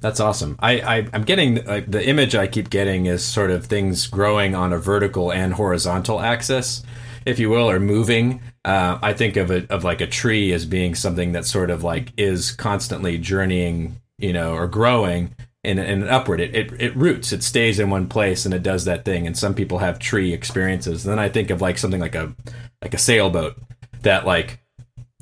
That's 0.00 0.18
awesome. 0.20 0.56
I, 0.60 0.80
I 0.80 0.96
am 1.12 1.24
getting 1.24 1.66
uh, 1.68 1.82
the 1.86 2.06
image 2.06 2.34
I 2.34 2.46
keep 2.46 2.70
getting 2.70 3.06
is 3.06 3.22
sort 3.22 3.50
of 3.50 3.66
things 3.66 4.06
growing 4.06 4.54
on 4.54 4.72
a 4.72 4.78
vertical 4.78 5.30
and 5.30 5.52
horizontal 5.52 6.20
axis, 6.20 6.82
if 7.26 7.38
you 7.38 7.50
will, 7.50 7.68
or 7.70 7.78
moving. 7.78 8.40
Uh, 8.64 8.98
I 9.02 9.12
think 9.12 9.36
of 9.36 9.50
it 9.50 9.70
of 9.70 9.84
like 9.84 10.00
a 10.00 10.06
tree 10.06 10.52
as 10.52 10.64
being 10.64 10.94
something 10.94 11.32
that 11.32 11.44
sort 11.44 11.70
of 11.70 11.84
like 11.84 12.12
is 12.16 12.50
constantly 12.52 13.18
journeying, 13.18 14.00
you 14.16 14.32
know, 14.32 14.54
or 14.54 14.66
growing 14.66 15.34
in, 15.64 15.78
in 15.78 16.08
upward. 16.08 16.40
It, 16.40 16.54
it 16.54 16.80
it 16.80 16.96
roots. 16.96 17.30
It 17.30 17.42
stays 17.42 17.78
in 17.78 17.90
one 17.90 18.08
place 18.08 18.46
and 18.46 18.54
it 18.54 18.62
does 18.62 18.86
that 18.86 19.04
thing. 19.04 19.26
And 19.26 19.36
some 19.36 19.54
people 19.54 19.78
have 19.78 19.98
tree 19.98 20.32
experiences. 20.32 21.04
And 21.04 21.12
then 21.12 21.18
I 21.18 21.28
think 21.28 21.50
of 21.50 21.60
like 21.60 21.76
something 21.76 22.00
like 22.00 22.14
a 22.14 22.34
like 22.80 22.94
a 22.94 22.98
sailboat 22.98 23.56
that 24.00 24.24
like 24.24 24.60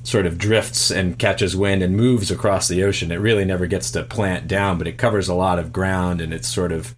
sort 0.03 0.25
of 0.25 0.37
drifts 0.37 0.91
and 0.91 1.19
catches 1.19 1.55
wind 1.55 1.83
and 1.83 1.95
moves 1.95 2.31
across 2.31 2.67
the 2.67 2.83
ocean. 2.83 3.11
It 3.11 3.17
really 3.17 3.45
never 3.45 3.67
gets 3.67 3.91
to 3.91 4.03
plant 4.03 4.47
down, 4.47 4.77
but 4.77 4.87
it 4.87 4.97
covers 4.97 5.27
a 5.27 5.33
lot 5.33 5.59
of 5.59 5.73
ground 5.73 6.21
and 6.21 6.33
it's 6.33 6.47
sort 6.47 6.71
of 6.71 6.95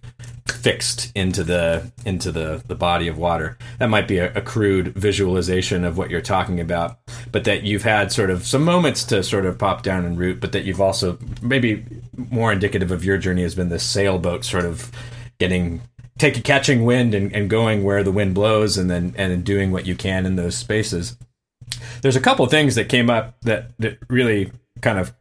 fixed 0.48 1.12
into 1.14 1.44
the 1.44 1.90
into 2.04 2.32
the 2.32 2.62
the 2.66 2.74
body 2.74 3.08
of 3.08 3.18
water. 3.18 3.56
That 3.78 3.90
might 3.90 4.08
be 4.08 4.18
a, 4.18 4.32
a, 4.34 4.40
crude 4.40 4.88
visualization 4.88 5.84
of 5.84 5.96
what 5.96 6.10
you're 6.10 6.20
talking 6.20 6.60
about, 6.60 6.98
but 7.30 7.44
that 7.44 7.62
you've 7.62 7.82
had 7.82 8.12
sort 8.12 8.30
of 8.30 8.46
some 8.46 8.64
moments 8.64 9.04
to 9.04 9.22
sort 9.22 9.46
of 9.46 9.58
pop 9.58 9.82
down 9.82 10.04
and 10.04 10.18
root, 10.18 10.40
but 10.40 10.52
that 10.52 10.64
you've 10.64 10.80
also 10.80 11.18
maybe 11.40 11.84
more 12.30 12.52
indicative 12.52 12.90
of 12.90 13.04
your 13.04 13.18
journey 13.18 13.42
has 13.42 13.54
been 13.54 13.68
this 13.68 13.84
sailboat 13.84 14.44
sort 14.44 14.64
of 14.64 14.90
getting 15.38 15.80
taking 16.18 16.42
catching 16.42 16.84
wind 16.84 17.14
and, 17.14 17.34
and 17.34 17.48
going 17.48 17.82
where 17.82 18.02
the 18.02 18.12
wind 18.12 18.34
blows 18.34 18.76
and 18.76 18.90
then 18.90 19.14
and 19.16 19.44
doing 19.44 19.70
what 19.70 19.86
you 19.86 19.94
can 19.94 20.26
in 20.26 20.36
those 20.36 20.56
spaces. 20.56 21.16
There's 22.02 22.16
a 22.16 22.20
couple 22.20 22.44
of 22.44 22.50
things 22.50 22.74
that 22.74 22.88
came 22.88 23.10
up 23.10 23.40
that 23.42 23.70
that 23.78 23.98
really 24.08 24.50
kind 24.80 24.98
of 24.98 25.12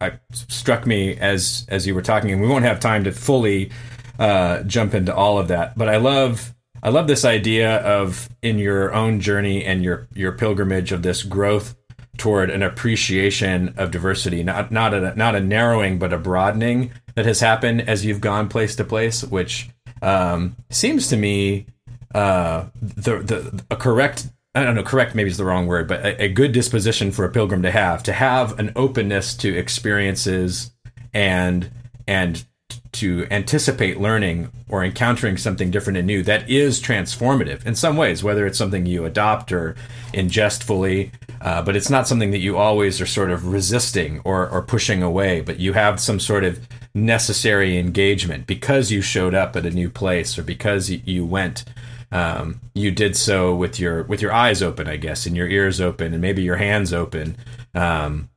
I, 0.00 0.12
struck 0.32 0.86
me 0.86 1.16
as 1.16 1.66
as 1.68 1.86
you 1.86 1.94
were 1.94 2.02
talking, 2.02 2.30
and 2.30 2.40
we 2.40 2.48
won't 2.48 2.64
have 2.64 2.80
time 2.80 3.04
to 3.04 3.12
fully 3.12 3.70
uh, 4.18 4.62
jump 4.62 4.94
into 4.94 5.14
all 5.14 5.38
of 5.38 5.48
that. 5.48 5.76
But 5.76 5.88
I 5.88 5.96
love 5.96 6.54
I 6.82 6.90
love 6.90 7.06
this 7.06 7.24
idea 7.24 7.78
of 7.78 8.28
in 8.42 8.58
your 8.58 8.92
own 8.94 9.20
journey 9.20 9.64
and 9.64 9.82
your 9.82 10.08
your 10.14 10.32
pilgrimage 10.32 10.92
of 10.92 11.02
this 11.02 11.22
growth 11.22 11.76
toward 12.16 12.50
an 12.50 12.62
appreciation 12.62 13.74
of 13.76 13.90
diversity, 13.90 14.42
not 14.42 14.70
not 14.70 14.94
a 14.94 15.14
not 15.16 15.34
a 15.34 15.40
narrowing 15.40 15.98
but 15.98 16.12
a 16.12 16.18
broadening 16.18 16.92
that 17.14 17.26
has 17.26 17.40
happened 17.40 17.80
as 17.82 18.04
you've 18.04 18.20
gone 18.20 18.48
place 18.48 18.76
to 18.76 18.84
place, 18.84 19.24
which 19.24 19.70
um, 20.02 20.56
seems 20.70 21.08
to 21.08 21.16
me 21.16 21.66
uh, 22.14 22.66
the 22.80 23.18
the 23.18 23.64
a 23.70 23.76
correct 23.76 24.28
I 24.58 24.64
don't 24.64 24.74
know, 24.74 24.82
correct 24.82 25.14
maybe 25.14 25.30
is 25.30 25.36
the 25.36 25.44
wrong 25.44 25.68
word, 25.68 25.86
but 25.86 26.04
a, 26.04 26.24
a, 26.24 26.28
good 26.28 26.50
disposition 26.50 27.12
for 27.12 27.24
a 27.24 27.30
pilgrim 27.30 27.62
to 27.62 27.70
have, 27.70 28.02
to 28.02 28.12
have 28.12 28.58
an 28.58 28.72
openness 28.74 29.34
to 29.36 29.56
experiences 29.56 30.72
and 31.14 31.70
and 32.08 32.44
to 32.90 33.26
anticipate 33.30 34.00
learning 34.00 34.50
or 34.68 34.82
encountering 34.82 35.36
something 35.36 35.70
different 35.70 35.96
and 35.96 36.06
new 36.06 36.22
that 36.22 36.48
is 36.50 36.80
transformative 36.80 37.64
in 37.64 37.74
some 37.74 37.96
ways, 37.96 38.24
whether 38.24 38.46
it's 38.46 38.58
something 38.58 38.84
you 38.84 39.04
adopt 39.04 39.52
or 39.52 39.76
ingest 40.12 40.64
fully, 40.64 41.12
uh, 41.40 41.62
but 41.62 41.76
it's 41.76 41.90
not 41.90 42.08
something 42.08 42.30
that 42.32 42.38
you 42.38 42.56
always 42.56 43.00
are 43.00 43.06
sort 43.06 43.30
of 43.30 43.46
resisting 43.46 44.20
or, 44.24 44.48
or 44.48 44.62
pushing 44.62 45.02
away, 45.02 45.40
but 45.40 45.60
you 45.60 45.74
have 45.74 46.00
some 46.00 46.18
sort 46.18 46.44
of 46.44 46.66
necessary 46.94 47.78
engagement 47.78 48.46
because 48.46 48.90
you 48.90 49.00
showed 49.00 49.34
up 49.34 49.54
at 49.54 49.66
a 49.66 49.70
new 49.70 49.88
place 49.88 50.36
or 50.36 50.42
because 50.42 50.90
you, 50.90 51.00
you 51.04 51.24
went 51.24 51.64
um, 52.10 52.60
you 52.74 52.90
did 52.90 53.16
so 53.16 53.54
with 53.54 53.78
your 53.78 54.04
with 54.04 54.22
your 54.22 54.32
eyes 54.32 54.62
open, 54.62 54.88
I 54.88 54.96
guess, 54.96 55.26
and 55.26 55.36
your 55.36 55.48
ears 55.48 55.80
open, 55.80 56.12
and 56.12 56.22
maybe 56.22 56.42
your 56.42 56.56
hands 56.56 56.92
open. 56.92 57.36
Um, 57.74 58.30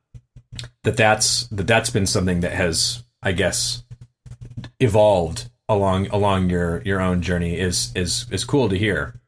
that 0.83 0.97
that's 0.97 1.47
that 1.47 1.67
that's 1.67 1.89
been 1.89 2.05
something 2.05 2.41
that 2.41 2.51
has, 2.51 3.03
I 3.23 3.31
guess, 3.31 3.83
evolved 4.79 5.49
along 5.69 6.07
along 6.07 6.49
your 6.49 6.81
your 6.83 6.99
own 6.99 7.21
journey 7.21 7.57
is 7.57 7.91
is 7.95 8.25
is 8.29 8.43
cool 8.43 8.67
to 8.67 8.77
hear. 8.77 9.19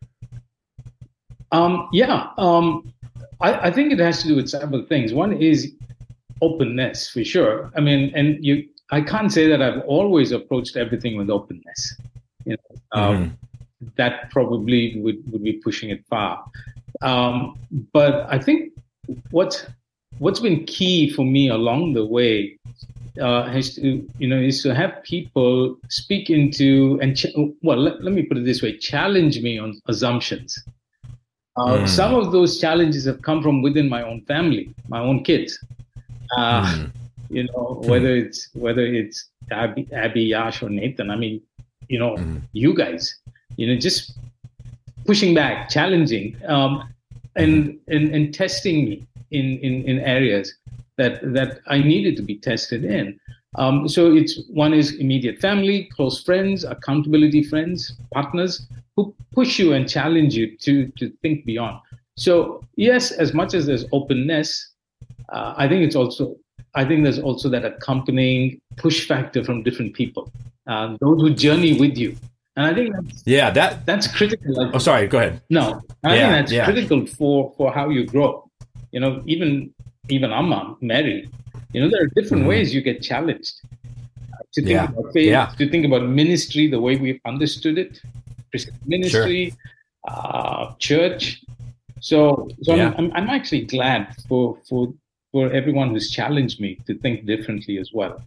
Um, 1.53 1.87
yeah, 1.93 2.29
um, 2.37 2.93
I, 3.39 3.67
I 3.67 3.71
think 3.71 3.93
it 3.93 3.99
has 3.99 4.21
to 4.23 4.27
do 4.27 4.35
with 4.35 4.49
several 4.49 4.83
things. 4.85 5.13
One 5.13 5.33
is 5.33 5.71
openness 6.41 7.09
for 7.09 7.23
sure. 7.23 7.71
I 7.77 7.79
mean, 7.79 8.11
and 8.15 8.43
you, 8.43 8.67
I 8.91 9.01
can't 9.01 9.31
say 9.31 9.47
that 9.47 9.61
I've 9.61 9.81
always 9.81 10.31
approached 10.31 10.75
everything 10.75 11.15
with 11.15 11.29
openness. 11.29 11.95
You 12.45 12.57
know, 12.57 12.99
um, 12.99 13.15
mm-hmm 13.15 13.33
that 13.95 14.29
probably 14.31 14.99
would, 15.01 15.19
would 15.31 15.43
be 15.43 15.53
pushing 15.53 15.89
it 15.89 16.05
far. 16.07 16.43
Um, 17.01 17.57
but 17.91 18.25
I 18.29 18.39
think 18.39 18.71
what's 19.31 19.65
what's 20.19 20.39
been 20.39 20.63
key 20.65 21.09
for 21.09 21.25
me 21.25 21.49
along 21.49 21.93
the 21.93 22.05
way 22.05 22.57
uh, 23.21 23.43
has 23.49 23.75
to 23.75 24.07
you 24.17 24.27
know 24.27 24.37
is 24.37 24.63
to 24.63 24.73
have 24.73 25.03
people 25.03 25.77
speak 25.89 26.29
into 26.29 26.97
and 27.01 27.17
ch- 27.17 27.33
well 27.61 27.77
let, 27.77 28.03
let, 28.03 28.13
me 28.13 28.23
put 28.23 28.37
it 28.37 28.45
this 28.45 28.61
way 28.61 28.77
challenge 28.77 29.41
me 29.41 29.57
on 29.57 29.79
assumptions. 29.87 30.57
Uh, 31.55 31.77
mm. 31.77 31.87
Some 31.87 32.15
of 32.15 32.31
those 32.31 32.59
challenges 32.59 33.05
have 33.05 33.21
come 33.21 33.43
from 33.43 33.61
within 33.61 33.87
my 33.87 34.01
own 34.01 34.21
family, 34.25 34.73
my 34.87 34.99
own 34.99 35.23
kids. 35.23 35.59
Uh, 36.35 36.65
mm. 36.65 36.91
You 37.29 37.43
know 37.43 37.81
whether 37.83 38.09
mm. 38.09 38.25
it's 38.25 38.49
whether 38.53 38.85
it's 38.85 39.29
Abby, 39.51 39.87
Abby, 39.93 40.23
Yash, 40.23 40.63
or 40.63 40.69
Nathan. 40.69 41.11
I 41.11 41.15
mean, 41.15 41.41
you 41.89 41.99
know, 41.99 42.15
mm. 42.15 42.41
you 42.53 42.73
guys 42.73 43.19
you 43.57 43.67
know, 43.67 43.75
just 43.75 44.17
pushing 45.05 45.33
back, 45.33 45.69
challenging, 45.69 46.35
um, 46.47 46.89
and, 47.35 47.79
and 47.87 48.13
and 48.13 48.33
testing 48.33 48.85
me 48.85 49.07
in, 49.31 49.57
in 49.59 49.83
in 49.85 49.99
areas 49.99 50.53
that 50.97 51.21
that 51.33 51.59
I 51.67 51.79
needed 51.79 52.15
to 52.17 52.21
be 52.21 52.35
tested 52.35 52.85
in. 52.85 53.19
Um, 53.55 53.87
so 53.87 54.13
it's 54.13 54.41
one 54.49 54.73
is 54.73 54.95
immediate 54.95 55.39
family, 55.39 55.89
close 55.95 56.23
friends, 56.23 56.63
accountability 56.63 57.43
friends, 57.43 57.93
partners 58.11 58.65
who 58.95 59.13
push 59.31 59.59
you 59.59 59.73
and 59.73 59.89
challenge 59.89 60.35
you 60.35 60.55
to 60.57 60.87
to 60.97 61.09
think 61.21 61.45
beyond. 61.45 61.79
So 62.15 62.63
yes, 62.75 63.11
as 63.11 63.33
much 63.33 63.53
as 63.53 63.65
there's 63.65 63.85
openness, 63.91 64.71
uh, 65.29 65.53
I 65.57 65.67
think 65.67 65.81
it's 65.83 65.95
also 65.95 66.35
I 66.75 66.85
think 66.85 67.03
there's 67.03 67.19
also 67.19 67.49
that 67.49 67.65
accompanying 67.65 68.59
push 68.77 69.07
factor 69.07 69.43
from 69.43 69.63
different 69.63 69.93
people, 69.93 70.31
uh, 70.67 70.97
those 70.99 71.21
who 71.21 71.29
journey 71.31 71.79
with 71.79 71.97
you 71.97 72.15
and 72.55 72.65
I 72.65 72.73
think 72.73 72.93
that's, 72.95 73.23
yeah, 73.25 73.49
that 73.51 73.85
that's 73.85 74.07
critical. 74.07 74.71
Oh, 74.73 74.77
sorry. 74.77 75.07
Go 75.07 75.17
ahead. 75.17 75.41
No, 75.49 75.81
I 76.03 76.15
yeah, 76.15 76.21
think 76.21 76.31
that's 76.31 76.51
yeah. 76.51 76.65
critical 76.65 77.05
for 77.05 77.53
for 77.57 77.71
how 77.71 77.89
you 77.89 78.05
grow. 78.05 78.49
You 78.91 78.99
know, 78.99 79.23
even 79.25 79.73
even 80.09 80.31
Amma, 80.31 80.77
Mary. 80.81 81.29
You 81.73 81.81
know, 81.81 81.89
there 81.89 82.03
are 82.03 82.11
different 82.15 82.41
mm-hmm. 82.43 82.49
ways 82.49 82.73
you 82.73 82.81
get 82.81 83.01
challenged 83.01 83.55
to 84.53 84.61
think 84.61 84.69
yeah. 84.69 84.85
about 84.85 85.11
faith, 85.13 85.57
to 85.57 85.69
think 85.69 85.85
about 85.85 86.07
ministry 86.07 86.67
the 86.67 86.79
way 86.79 86.95
we've 86.95 87.19
understood 87.25 87.79
it, 87.79 87.99
ministry, 88.85 89.49
sure. 89.49 89.57
uh, 90.07 90.73
church. 90.77 91.41
So, 91.99 92.49
so 92.61 92.75
yeah. 92.75 92.93
I'm, 92.97 93.11
I'm 93.13 93.29
actually 93.29 93.65
glad 93.65 94.15
for 94.27 94.57
for 94.69 94.93
for 95.31 95.51
everyone 95.51 95.89
who's 95.89 96.11
challenged 96.11 96.59
me 96.59 96.77
to 96.85 96.93
think 96.99 97.25
differently 97.25 97.79
as 97.79 97.91
well. 97.91 98.21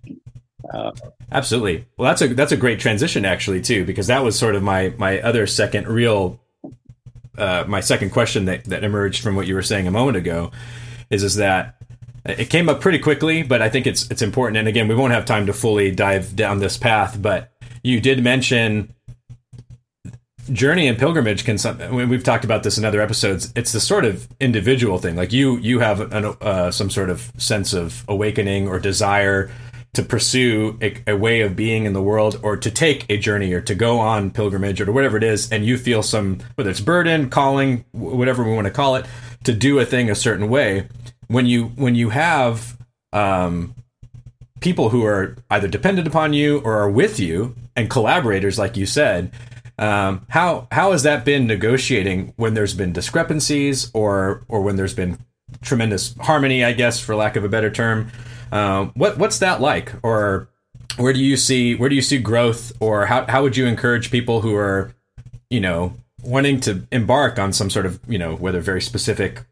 Uh, 0.73 0.93
Absolutely. 1.31 1.87
Well, 1.97 2.09
that's 2.09 2.23
a 2.23 2.29
that's 2.29 2.53
a 2.53 2.57
great 2.57 2.81
transition 2.81 3.25
actually 3.25 3.61
too, 3.61 3.85
because 3.85 4.07
that 4.07 4.23
was 4.25 4.39
sort 4.39 4.55
of 4.55 4.63
my 4.63 4.95
my 4.99 5.21
other 5.21 5.47
second 5.47 5.89
real 5.89 6.41
uh, 7.37 7.65
my 7.67 7.81
second 7.81 8.11
question 8.11 8.47
that 8.47 8.65
that 8.65 8.85
emerged 8.85 9.23
from 9.23 9.37
what 9.37 9.47
you 9.47 9.55
were 9.55 9.63
saying 9.63 9.87
a 9.87 9.91
moment 9.91 10.17
ago 10.17 10.51
is 11.11 11.23
is 11.23 11.37
that 11.37 11.77
it 12.25 12.51
came 12.51 12.69
up 12.69 12.81
pretty 12.81 12.99
quickly, 12.99 13.43
but 13.43 13.63
I 13.63 13.69
think 13.69 13.87
it's 13.87 14.11
it's 14.11 14.23
important. 14.23 14.59
And 14.59 14.69
again, 14.69 14.89
we 14.89 14.95
won't 14.95 15.13
have 15.13 15.25
time 15.25 15.47
to 15.47 15.53
fully 15.53 15.91
dive 15.91 16.35
down 16.35 16.59
this 16.59 16.77
path, 16.77 17.21
but 17.21 17.53
you 17.83 18.01
did 18.01 18.23
mention 18.23 18.93
journey 20.53 20.87
and 20.87 20.99
pilgrimage 20.99 21.45
can 21.45 21.59
we've 22.09 22.23
talked 22.23 22.45
about 22.45 22.63
this 22.63 22.79
in 22.79 22.85
other 22.85 23.01
episodes 23.01 23.53
it's 23.57 23.73
the 23.73 23.81
sort 23.81 24.05
of 24.05 24.29
individual 24.39 24.97
thing 24.97 25.17
like 25.17 25.33
you 25.33 25.57
you 25.57 25.81
have 25.81 26.01
an, 26.13 26.37
uh, 26.41 26.71
some 26.71 26.89
sort 26.89 27.11
of 27.11 27.33
sense 27.37 27.73
of 27.73 28.05
awakening 28.07 28.69
or 28.69 28.79
desire 28.79 29.51
to 29.97 30.03
pursue 30.03 30.79
a, 30.83 30.95
a, 31.07 31.17
way 31.17 31.41
of 31.41 31.57
being 31.57 31.87
in 31.87 31.95
the 31.95 32.03
world 32.03 32.39
or 32.43 32.55
to 32.55 32.71
take 32.71 33.07
a 33.09 33.17
journey 33.17 33.55
or 33.55 33.63
to 33.63 33.75
go 33.75 33.99
on 33.99 34.31
pilgrimage 34.31 34.79
or 34.79 34.93
whatever 34.93 35.17
it 35.17 35.25
is 35.25 35.51
and 35.51 35.65
you 35.65 35.79
feel 35.79 36.03
some 36.03 36.39
whether 36.55 36.69
it's 36.69 36.83
burden 36.83 37.31
calling 37.31 37.83
whatever 37.93 38.45
we 38.45 38.53
want 38.53 38.67
to 38.67 38.71
call 38.71 38.95
it 38.97 39.07
to 39.45 39.55
do 39.55 39.79
a 39.79 39.87
thing 39.87 40.11
a 40.11 40.15
certain 40.15 40.51
way 40.51 40.87
when 41.29 41.47
you 41.47 41.69
when 41.77 41.95
you 41.95 42.11
have 42.11 42.77
um, 43.15 43.75
people 44.61 44.91
who 44.91 45.03
are 45.05 45.35
either 45.51 45.67
dependent 45.67 46.07
upon 46.07 46.35
you 46.35 46.59
or 46.61 46.77
are 46.77 46.91
with 46.91 47.19
you 47.19 47.57
and 47.75 47.89
collaborators 47.89 48.59
like 48.59 48.77
you 48.77 48.85
said 48.85 49.33
um, 49.79 50.27
how 50.29 50.69
how 50.71 50.93
has 50.93 51.05
that 51.05 51.25
been 51.25 51.47
negotiating 51.47 52.35
when 52.37 52.53
there's 52.53 52.75
been 52.75 52.93
discrepancies 52.93 53.91
or 53.95 54.45
or 54.49 54.61
when 54.61 54.77
there's 54.77 54.95
been 54.95 55.19
tremendous 55.63 56.15
harmony 56.21 56.63
i 56.63 56.73
guess 56.73 57.01
for 57.01 57.17
lack 57.17 57.35
of 57.35 57.45
a 57.45 57.49
better 57.49 57.71
term 57.71 58.11
um, 58.53 58.93
what 58.95 59.19
what's 59.19 59.39
that 59.41 59.61
like, 59.61 59.93
or 60.03 60.49
where 60.97 61.13
do 61.13 61.21
you 61.23 61.37
see 61.37 61.75
where 61.75 61.89
do 61.89 61.95
you 61.95 62.03
see 62.03 62.19
growth, 62.19 62.73
or 62.81 63.07
how 63.07 63.27
how 63.27 63.43
would 63.43 63.57
you 63.57 63.67
encourage 63.67 64.11
people 64.11 64.41
who 64.41 64.55
are, 64.55 64.95
you 65.51 65.61
know, 65.61 65.95
wanting 66.23 66.61
to 66.61 66.87
embark 66.93 67.39
on 67.39 67.53
some 67.53 67.71
sort 67.71 67.87
of 67.87 68.01
you 68.09 68.19
know 68.19 68.35
whether 68.37 68.61
very 68.61 68.83
specific 68.83 69.45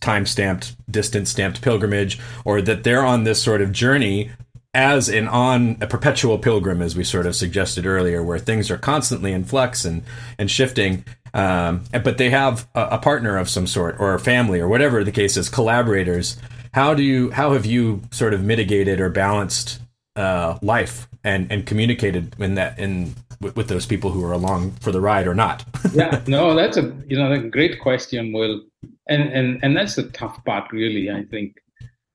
time 0.00 0.26
stamped, 0.26 0.76
distance 0.90 1.30
stamped 1.30 1.62
pilgrimage, 1.62 2.18
or 2.44 2.60
that 2.62 2.84
they're 2.84 3.04
on 3.04 3.24
this 3.24 3.42
sort 3.42 3.60
of 3.60 3.72
journey 3.72 4.30
as 4.74 5.08
in 5.08 5.26
on 5.26 5.78
a 5.80 5.86
perpetual 5.86 6.38
pilgrim, 6.38 6.82
as 6.82 6.94
we 6.94 7.02
sort 7.02 7.26
of 7.26 7.34
suggested 7.34 7.86
earlier, 7.86 8.22
where 8.22 8.38
things 8.38 8.70
are 8.70 8.76
constantly 8.76 9.32
in 9.32 9.44
flux 9.44 9.84
and 9.84 10.02
and 10.38 10.50
shifting. 10.50 11.04
Um, 11.32 11.84
but 11.92 12.16
they 12.18 12.30
have 12.30 12.66
a, 12.74 12.82
a, 12.92 12.98
partner 12.98 13.36
of 13.36 13.50
some 13.50 13.66
sort, 13.66 13.96
or 13.98 14.14
a 14.14 14.18
family, 14.18 14.58
or 14.58 14.68
whatever 14.68 15.04
the 15.04 15.12
case 15.12 15.36
is, 15.36 15.50
collaborators 15.50 16.38
how 16.76 16.92
do 16.92 17.02
you 17.02 17.30
how 17.30 17.52
have 17.54 17.64
you 17.64 18.02
sort 18.10 18.34
of 18.34 18.44
mitigated 18.44 19.00
or 19.00 19.08
balanced 19.08 19.80
uh, 20.14 20.58
life 20.60 21.08
and 21.24 21.50
and 21.50 21.66
communicated 21.66 22.36
in 22.38 22.54
that 22.54 22.78
in 22.78 23.14
with, 23.40 23.56
with, 23.56 23.68
those 23.68 23.86
people 23.86 24.10
who 24.10 24.22
are 24.24 24.32
along 24.32 24.72
for 24.72 24.92
the 24.92 25.00
ride 25.00 25.26
or 25.26 25.34
not? 25.34 25.64
yeah, 25.94 26.22
no, 26.26 26.54
that's 26.54 26.76
a 26.76 26.94
you 27.08 27.16
know 27.16 27.32
a 27.32 27.38
great 27.38 27.80
question, 27.80 28.30
Will, 28.30 28.60
and 29.08 29.22
and 29.32 29.58
and 29.62 29.74
that's 29.74 29.96
the 29.96 30.04
tough 30.10 30.44
part, 30.44 30.70
really. 30.70 31.10
I 31.10 31.24
think 31.24 31.56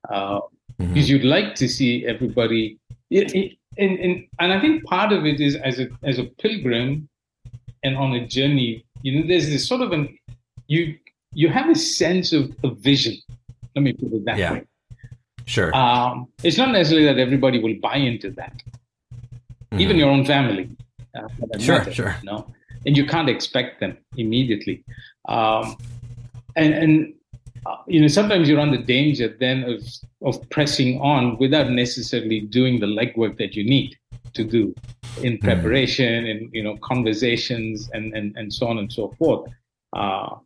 uh, 0.08 0.38
mm-hmm. 0.40 0.94
because 0.94 1.10
you'd 1.10 1.24
like 1.24 1.56
to 1.56 1.68
see 1.68 2.06
everybody. 2.06 2.78
It, 3.10 3.34
it, 3.34 3.58
and, 3.78 3.98
and 3.98 4.26
and 4.38 4.52
I 4.52 4.60
think 4.60 4.84
part 4.84 5.12
of 5.12 5.26
it 5.26 5.40
is 5.40 5.56
as 5.56 5.80
a 5.80 5.88
as 6.04 6.20
a 6.20 6.24
pilgrim 6.42 7.08
and 7.82 7.96
on 7.96 8.12
a 8.12 8.26
journey, 8.28 8.84
you 9.02 9.10
know, 9.12 9.26
there's 9.26 9.48
this 9.48 9.66
sort 9.66 9.80
of 9.80 9.90
an 9.90 10.16
you 10.68 10.96
you 11.34 11.48
have 11.48 11.68
a 11.68 11.74
sense 11.74 12.32
of 12.32 12.54
a 12.62 12.70
vision. 12.70 13.16
Let 13.74 13.82
me 13.82 13.92
put 13.92 14.12
it 14.12 14.24
that 14.24 14.38
yeah. 14.38 14.52
way. 14.52 14.64
Sure. 15.46 15.74
Um, 15.74 16.28
it's 16.42 16.56
not 16.56 16.70
necessarily 16.70 17.06
that 17.06 17.18
everybody 17.18 17.58
will 17.58 17.74
buy 17.80 17.96
into 17.96 18.30
that, 18.32 18.62
mm-hmm. 19.12 19.80
even 19.80 19.96
your 19.96 20.10
own 20.10 20.24
family. 20.24 20.70
Uh, 21.14 21.28
sure, 21.58 21.78
matter, 21.78 21.92
sure. 21.92 22.16
You 22.22 22.30
know? 22.30 22.46
and 22.86 22.96
you 22.96 23.06
can't 23.06 23.28
expect 23.28 23.80
them 23.80 23.96
immediately. 24.16 24.84
Um, 25.28 25.76
and 26.56 26.74
and 26.74 27.14
uh, 27.66 27.76
you 27.86 28.00
know 28.00 28.08
sometimes 28.08 28.48
you 28.48 28.56
run 28.56 28.70
the 28.70 28.78
danger 28.78 29.34
then 29.40 29.64
of 29.64 29.82
of 30.22 30.48
pressing 30.50 31.00
on 31.00 31.38
without 31.38 31.70
necessarily 31.70 32.40
doing 32.40 32.80
the 32.80 32.86
legwork 32.86 33.38
that 33.38 33.54
you 33.54 33.64
need 33.64 33.96
to 34.34 34.44
do 34.44 34.74
in 35.22 35.34
mm-hmm. 35.34 35.44
preparation 35.44 36.26
and 36.26 36.50
you 36.52 36.62
know 36.62 36.76
conversations 36.78 37.90
and 37.92 38.14
and 38.14 38.36
and 38.36 38.52
so 38.52 38.66
on 38.66 38.78
and 38.78 38.92
so 38.92 39.08
forth. 39.18 39.50
Uh, 39.92 40.36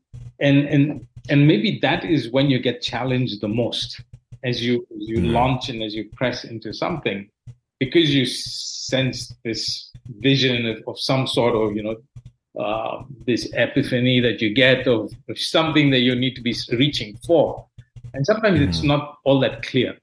and 0.40 0.66
and 0.66 1.06
and 1.28 1.46
maybe 1.46 1.78
that 1.80 2.04
is 2.04 2.30
when 2.30 2.48
you 2.50 2.58
get 2.58 2.82
challenged 2.82 3.40
the 3.40 3.48
most 3.48 4.00
as 4.44 4.64
you 4.64 4.86
as 4.96 5.08
you 5.08 5.18
mm. 5.18 5.32
launch 5.32 5.68
and 5.68 5.82
as 5.82 5.94
you 5.94 6.08
press 6.14 6.44
into 6.44 6.72
something 6.72 7.28
because 7.78 8.14
you 8.14 8.24
sense 8.26 9.34
this 9.44 9.90
vision 10.20 10.66
of, 10.66 10.82
of 10.86 10.98
some 10.98 11.26
sort 11.26 11.54
of 11.54 11.76
you 11.76 11.82
know 11.82 11.96
uh, 12.62 13.02
this 13.26 13.50
epiphany 13.52 14.18
that 14.18 14.40
you 14.40 14.54
get 14.54 14.86
of, 14.86 15.12
of, 15.28 15.38
something 15.38 15.90
that 15.90 15.98
you 15.98 16.14
need 16.14 16.34
to 16.34 16.40
be 16.40 16.54
reaching 16.72 17.14
for 17.26 17.66
and 18.14 18.24
sometimes 18.24 18.58
mm. 18.58 18.68
it's 18.68 18.80
hmm. 18.80 18.88
not 18.88 19.18
all 19.24 19.38
that 19.40 19.62
clear 19.62 19.96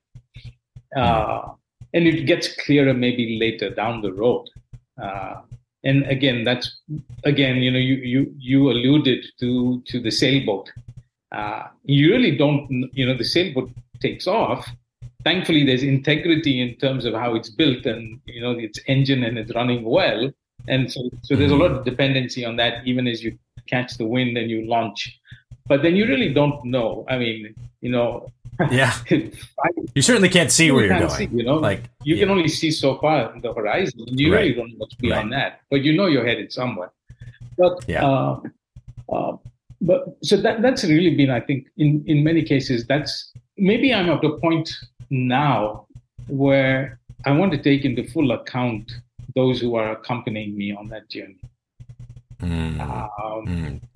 uh, 0.96 1.42
and 1.94 2.08
it 2.08 2.26
gets 2.26 2.56
clearer 2.64 2.94
maybe 2.94 3.40
later 3.40 3.70
down 3.70 4.02
the 4.02 4.14
road 4.14 4.48
uh, 5.02 5.42
and 5.84 6.04
again 6.06 6.44
that's 6.44 6.80
again 7.24 7.58
you 7.58 7.72
know 7.72 7.80
you 7.80 7.96
you 7.96 8.34
you 8.38 8.70
alluded 8.70 9.26
to 9.40 9.82
to 9.88 10.00
the 10.00 10.12
sailboat 10.12 10.72
uh, 11.34 11.68
you 11.84 12.12
really 12.12 12.38
don't 12.38 12.90
you 12.94 13.06
know 13.06 13.18
the 13.18 13.26
sailboat 13.26 13.72
takes 14.00 14.28
off. 14.28 14.70
Thankfully 15.24 15.66
there's 15.66 15.84
integrity 15.84 16.62
in 16.62 16.76
terms 16.76 17.06
of 17.06 17.14
how 17.14 17.34
it's 17.36 17.50
built 17.50 17.86
and 17.86 18.20
you 18.26 18.42
know 18.42 18.52
its 18.52 18.80
engine 18.88 19.24
and 19.24 19.38
it's 19.38 19.54
running 19.56 19.84
well. 19.84 20.32
And 20.68 20.92
so 20.92 21.10
so 21.24 21.36
there's 21.36 21.52
a 21.52 21.56
lot 21.56 21.72
of 21.72 21.86
dependency 21.86 22.46
on 22.46 22.56
that 22.58 22.86
even 22.86 23.08
as 23.08 23.24
you 23.24 23.38
catch 23.68 23.98
the 23.98 24.06
wind 24.06 24.38
and 24.38 24.50
you 24.50 24.66
launch. 24.68 25.20
But 25.66 25.82
then 25.82 25.96
you 25.96 26.06
really 26.06 26.34
don't 26.34 26.64
know. 26.66 27.06
I 27.10 27.18
mean 27.18 27.56
you 27.82 27.90
know 27.90 28.30
yeah. 28.72 28.94
you 29.10 30.02
certainly 30.04 30.30
can't 30.30 30.52
see 30.52 30.66
you 30.66 30.76
where 30.76 30.86
you're 30.86 31.00
going. 31.00 31.10
see, 31.10 31.30
you 31.34 31.44
know 31.44 31.56
like 31.56 31.90
you 32.04 32.16
yeah. 32.16 32.24
can 32.24 32.30
only 32.30 32.48
see 32.48 32.70
so 32.70 33.00
far 33.00 33.34
the 33.42 33.52
horizon. 33.54 34.02
You 34.06 34.32
right. 34.32 34.42
really 34.42 34.54
don't 34.54 34.70
know 34.70 34.76
what's 34.78 34.96
beyond 34.96 35.32
right. 35.32 35.38
that 35.38 35.62
but 35.72 35.84
you 35.84 35.98
know 35.98 36.06
you're 36.06 36.26
headed 36.26 36.54
somewhere. 36.54 36.92
But 37.58 37.86
yeah. 37.88 38.06
uh, 38.06 38.40
uh, 39.10 39.38
but 39.84 40.18
so 40.24 40.36
that 40.38 40.62
that's 40.62 40.84
really 40.84 41.16
been 41.16 41.30
i 41.30 41.40
think 41.40 41.68
in 41.78 42.04
in 42.08 42.24
many 42.24 42.44
cases 42.44 42.86
that's 42.88 43.32
maybe 43.58 43.94
i'm 43.94 44.10
at 44.10 44.24
a 44.24 44.38
point 44.40 44.70
now 45.10 45.86
where 46.28 47.00
i 47.26 47.32
want 47.32 47.52
to 47.52 47.62
take 47.70 47.86
into 47.86 48.04
full 48.16 48.32
account 48.32 48.92
those 49.36 49.60
who 49.62 49.76
are 49.76 49.92
accompanying 49.92 50.58
me 50.58 50.74
on 50.74 50.88
that 50.90 51.08
journey 51.10 51.40
mm. 52.42 52.80
Um, 53.24 53.46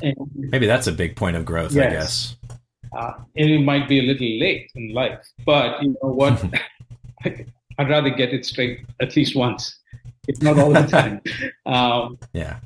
mm. 0.02 0.16
maybe 0.36 0.68
that's 0.68 0.88
a 0.88 0.92
big 0.92 1.16
point 1.16 1.36
of 1.36 1.46
growth 1.46 1.74
yes. 1.74 1.86
i 1.86 1.90
guess 1.90 2.36
uh, 2.96 3.14
and 3.36 3.50
it 3.50 3.60
might 3.60 3.88
be 3.88 4.00
a 4.00 4.04
little 4.04 4.40
late 4.40 4.72
in 4.76 4.94
life, 4.94 5.20
but 5.46 5.82
you 5.84 5.96
know 6.02 6.10
what? 6.10 6.44
I'd 7.80 7.90
rather 7.90 8.10
get 8.10 8.34
it 8.34 8.46
straight 8.46 8.86
at 9.02 9.16
least 9.16 9.36
once, 9.36 9.80
if 10.28 10.42
not 10.42 10.58
all 10.58 10.72
the 10.72 10.82
time. 10.88 11.22
Um, 11.66 12.18
yeah. 12.34 12.58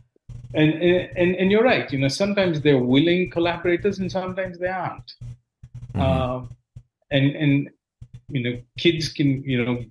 And, 0.54 0.74
and 0.74 1.36
and 1.36 1.52
you're 1.52 1.64
right. 1.64 1.92
You 1.92 2.00
know, 2.00 2.10
sometimes 2.10 2.62
they're 2.62 2.78
willing 2.78 3.30
collaborators, 3.30 4.00
and 4.00 4.12
sometimes 4.12 4.60
they 4.60 4.68
aren't. 4.68 5.14
Mm-hmm. 5.96 6.02
Uh, 6.02 6.48
and 7.12 7.36
and 7.36 7.70
you 8.30 8.44
know, 8.44 8.62
kids 8.78 9.10
can 9.10 9.44
you 9.44 9.64
know 9.64 9.84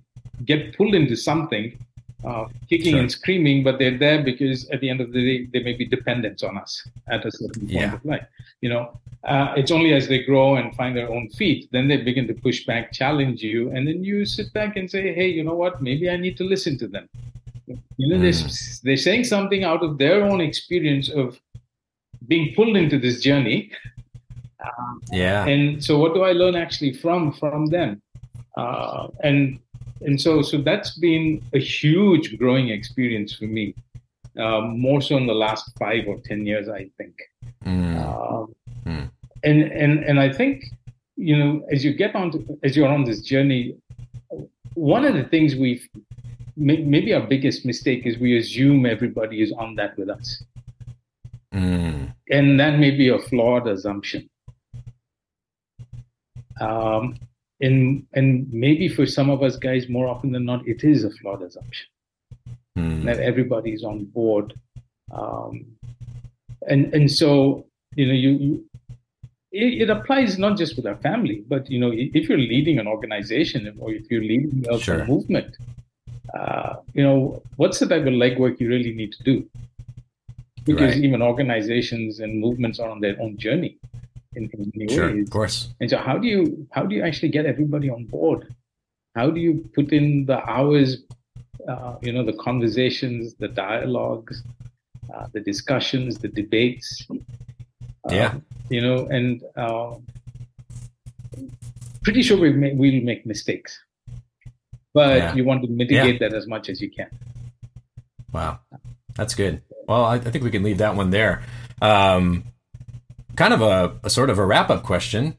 get 0.45 0.75
pulled 0.77 0.93
into 0.93 1.15
something, 1.15 1.77
uh, 2.23 2.45
kicking 2.69 2.91
sure. 2.91 2.99
and 2.99 3.11
screaming, 3.11 3.63
but 3.63 3.79
they're 3.79 3.97
there 3.97 4.23
because 4.23 4.69
at 4.69 4.81
the 4.81 4.89
end 4.89 5.01
of 5.01 5.11
the 5.11 5.21
day, 5.21 5.49
they 5.51 5.63
may 5.63 5.73
be 5.73 5.85
dependents 5.85 6.43
on 6.43 6.57
us 6.57 6.87
at 7.09 7.25
a 7.25 7.31
certain 7.31 7.61
point 7.61 7.71
yeah. 7.71 7.93
of 7.95 8.05
life. 8.05 8.25
You 8.61 8.69
know, 8.69 8.99
uh, 9.23 9.53
it's 9.57 9.71
only 9.71 9.93
as 9.93 10.07
they 10.07 10.23
grow 10.23 10.55
and 10.55 10.75
find 10.75 10.95
their 10.95 11.09
own 11.09 11.29
feet, 11.29 11.69
then 11.71 11.87
they 11.87 11.97
begin 11.97 12.27
to 12.27 12.33
push 12.33 12.65
back, 12.65 12.91
challenge 12.91 13.41
you, 13.41 13.71
and 13.71 13.87
then 13.87 14.03
you 14.03 14.25
sit 14.25 14.51
back 14.53 14.77
and 14.77 14.89
say, 14.89 15.13
"Hey, 15.13 15.27
you 15.27 15.43
know 15.43 15.55
what? 15.55 15.81
Maybe 15.81 16.09
I 16.09 16.17
need 16.17 16.37
to 16.37 16.43
listen 16.43 16.77
to 16.79 16.87
them." 16.87 17.07
You 17.97 18.07
know, 18.07 18.19
they're, 18.19 18.33
hmm. 18.33 18.47
they're 18.83 18.97
saying 18.97 19.25
something 19.25 19.63
out 19.63 19.83
of 19.83 19.97
their 19.97 20.23
own 20.23 20.41
experience 20.41 21.09
of 21.09 21.39
being 22.27 22.53
pulled 22.55 22.77
into 22.77 22.99
this 22.99 23.19
journey. 23.21 23.71
Uh, 24.63 24.93
yeah. 25.11 25.45
And 25.45 25.83
so, 25.83 25.97
what 25.97 26.13
do 26.13 26.23
I 26.23 26.33
learn 26.33 26.55
actually 26.55 26.93
from 26.93 27.33
from 27.33 27.67
them? 27.67 28.01
Uh, 28.57 29.07
and 29.23 29.59
and 30.01 30.19
so 30.19 30.41
so 30.41 30.57
that's 30.57 30.97
been 30.97 31.41
a 31.53 31.59
huge 31.59 32.37
growing 32.37 32.69
experience 32.69 33.33
for 33.33 33.45
me 33.45 33.73
um, 34.39 34.79
more 34.79 35.01
so 35.01 35.17
in 35.17 35.27
the 35.27 35.33
last 35.33 35.71
five 35.77 36.07
or 36.07 36.17
ten 36.25 36.45
years 36.45 36.67
i 36.67 36.89
think 36.97 37.15
mm. 37.65 37.95
Um, 38.01 38.53
mm. 38.85 39.09
and 39.43 39.61
and 39.63 40.03
and 40.03 40.19
i 40.19 40.31
think 40.31 40.65
you 41.15 41.37
know 41.37 41.65
as 41.71 41.85
you 41.85 41.93
get 41.93 42.15
on 42.15 42.31
to, 42.31 42.59
as 42.63 42.75
you're 42.75 42.87
on 42.87 43.03
this 43.05 43.21
journey 43.21 43.75
one 44.73 45.05
of 45.05 45.13
the 45.13 45.23
things 45.25 45.55
we've 45.55 45.87
maybe 46.57 47.13
our 47.13 47.25
biggest 47.25 47.65
mistake 47.65 48.05
is 48.05 48.17
we 48.17 48.37
assume 48.37 48.85
everybody 48.85 49.41
is 49.41 49.51
on 49.53 49.75
that 49.75 49.97
with 49.97 50.09
us 50.09 50.43
mm. 51.53 52.13
and 52.29 52.59
that 52.59 52.79
may 52.79 52.91
be 52.91 53.09
a 53.09 53.19
flawed 53.19 53.67
assumption 53.67 54.29
um, 56.59 57.17
and 57.61 58.05
and 58.13 58.51
maybe 58.51 58.87
for 58.87 59.05
some 59.05 59.29
of 59.29 59.43
us 59.43 59.55
guys 59.55 59.87
more 59.89 60.07
often 60.07 60.31
than 60.31 60.45
not 60.45 60.67
it 60.67 60.83
is 60.83 61.03
a 61.03 61.11
flawed 61.11 61.41
assumption 61.41 61.87
mm. 62.77 63.03
that 63.05 63.19
everybody's 63.19 63.83
on 63.83 64.05
board 64.05 64.53
um, 65.11 65.65
and 66.67 66.93
and 66.93 67.11
so 67.11 67.65
you 67.95 68.05
know 68.07 68.13
you, 68.13 68.29
you 68.31 68.65
it, 69.51 69.81
it, 69.81 69.89
applies 69.89 70.39
not 70.39 70.57
just 70.57 70.77
with 70.77 70.85
our 70.85 70.95
family 70.97 71.43
but 71.47 71.69
you 71.69 71.79
know 71.79 71.91
if 71.93 72.29
you're 72.29 72.37
leading 72.37 72.79
an 72.79 72.87
organization 72.87 73.73
or 73.79 73.91
if 73.91 74.09
you're 74.09 74.23
leading 74.23 74.65
a 74.69 74.79
sure. 74.79 75.05
movement 75.05 75.57
uh, 76.37 76.75
you 76.93 77.03
know 77.03 77.41
what's 77.57 77.79
the 77.79 77.87
type 77.87 78.01
of 78.01 78.13
legwork 78.13 78.59
you 78.59 78.69
really 78.69 78.93
need 78.93 79.11
to 79.13 79.23
do 79.23 79.45
because 80.63 80.93
right. 80.95 81.03
even 81.03 81.21
organizations 81.21 82.19
and 82.19 82.39
movements 82.39 82.79
are 82.79 82.89
on 82.89 82.99
their 82.99 83.19
own 83.19 83.37
journey 83.37 83.77
in, 84.35 84.49
in 84.53 84.71
many 84.75 84.93
sure, 84.93 85.13
ways. 85.13 85.23
Of 85.23 85.29
course. 85.29 85.69
And 85.79 85.89
so 85.89 85.97
how 85.97 86.17
do 86.17 86.27
you 86.27 86.67
how 86.71 86.83
do 86.85 86.95
you 86.95 87.03
actually 87.03 87.29
get 87.29 87.45
everybody 87.45 87.89
on 87.89 88.05
board? 88.05 88.53
How 89.15 89.29
do 89.29 89.39
you 89.41 89.69
put 89.75 89.91
in 89.91 90.25
the 90.25 90.39
hours, 90.49 91.03
uh, 91.67 91.95
you 92.01 92.13
know, 92.13 92.23
the 92.23 92.33
conversations, 92.33 93.33
the 93.35 93.49
dialogues, 93.49 94.41
uh, 95.13 95.27
the 95.33 95.41
discussions, 95.41 96.17
the 96.19 96.29
debates? 96.29 97.05
Uh, 97.11 98.13
yeah. 98.13 98.35
You 98.69 98.81
know, 98.81 99.05
and 99.07 99.43
uh, 99.57 99.95
pretty 102.03 102.21
sure 102.21 102.37
we 102.37 102.51
we'll 102.73 103.03
make 103.03 103.25
mistakes, 103.25 103.77
but 104.93 105.17
yeah. 105.17 105.33
you 105.35 105.43
want 105.43 105.63
to 105.63 105.69
mitigate 105.69 106.21
yeah. 106.21 106.29
that 106.29 106.35
as 106.35 106.47
much 106.47 106.69
as 106.69 106.81
you 106.81 106.89
can. 106.89 107.07
Wow, 108.31 108.59
that's 109.15 109.35
good. 109.35 109.61
Well, 109.87 110.05
I, 110.05 110.15
I 110.15 110.19
think 110.19 110.43
we 110.43 110.51
can 110.51 110.63
leave 110.63 110.77
that 110.79 110.95
one 110.95 111.09
there. 111.09 111.43
Um, 111.81 112.45
kind 113.35 113.53
of 113.53 113.61
a, 113.61 113.97
a 114.03 114.09
sort 114.09 114.29
of 114.29 114.39
a 114.39 114.45
wrap 114.45 114.69
up 114.69 114.83
question 114.83 115.35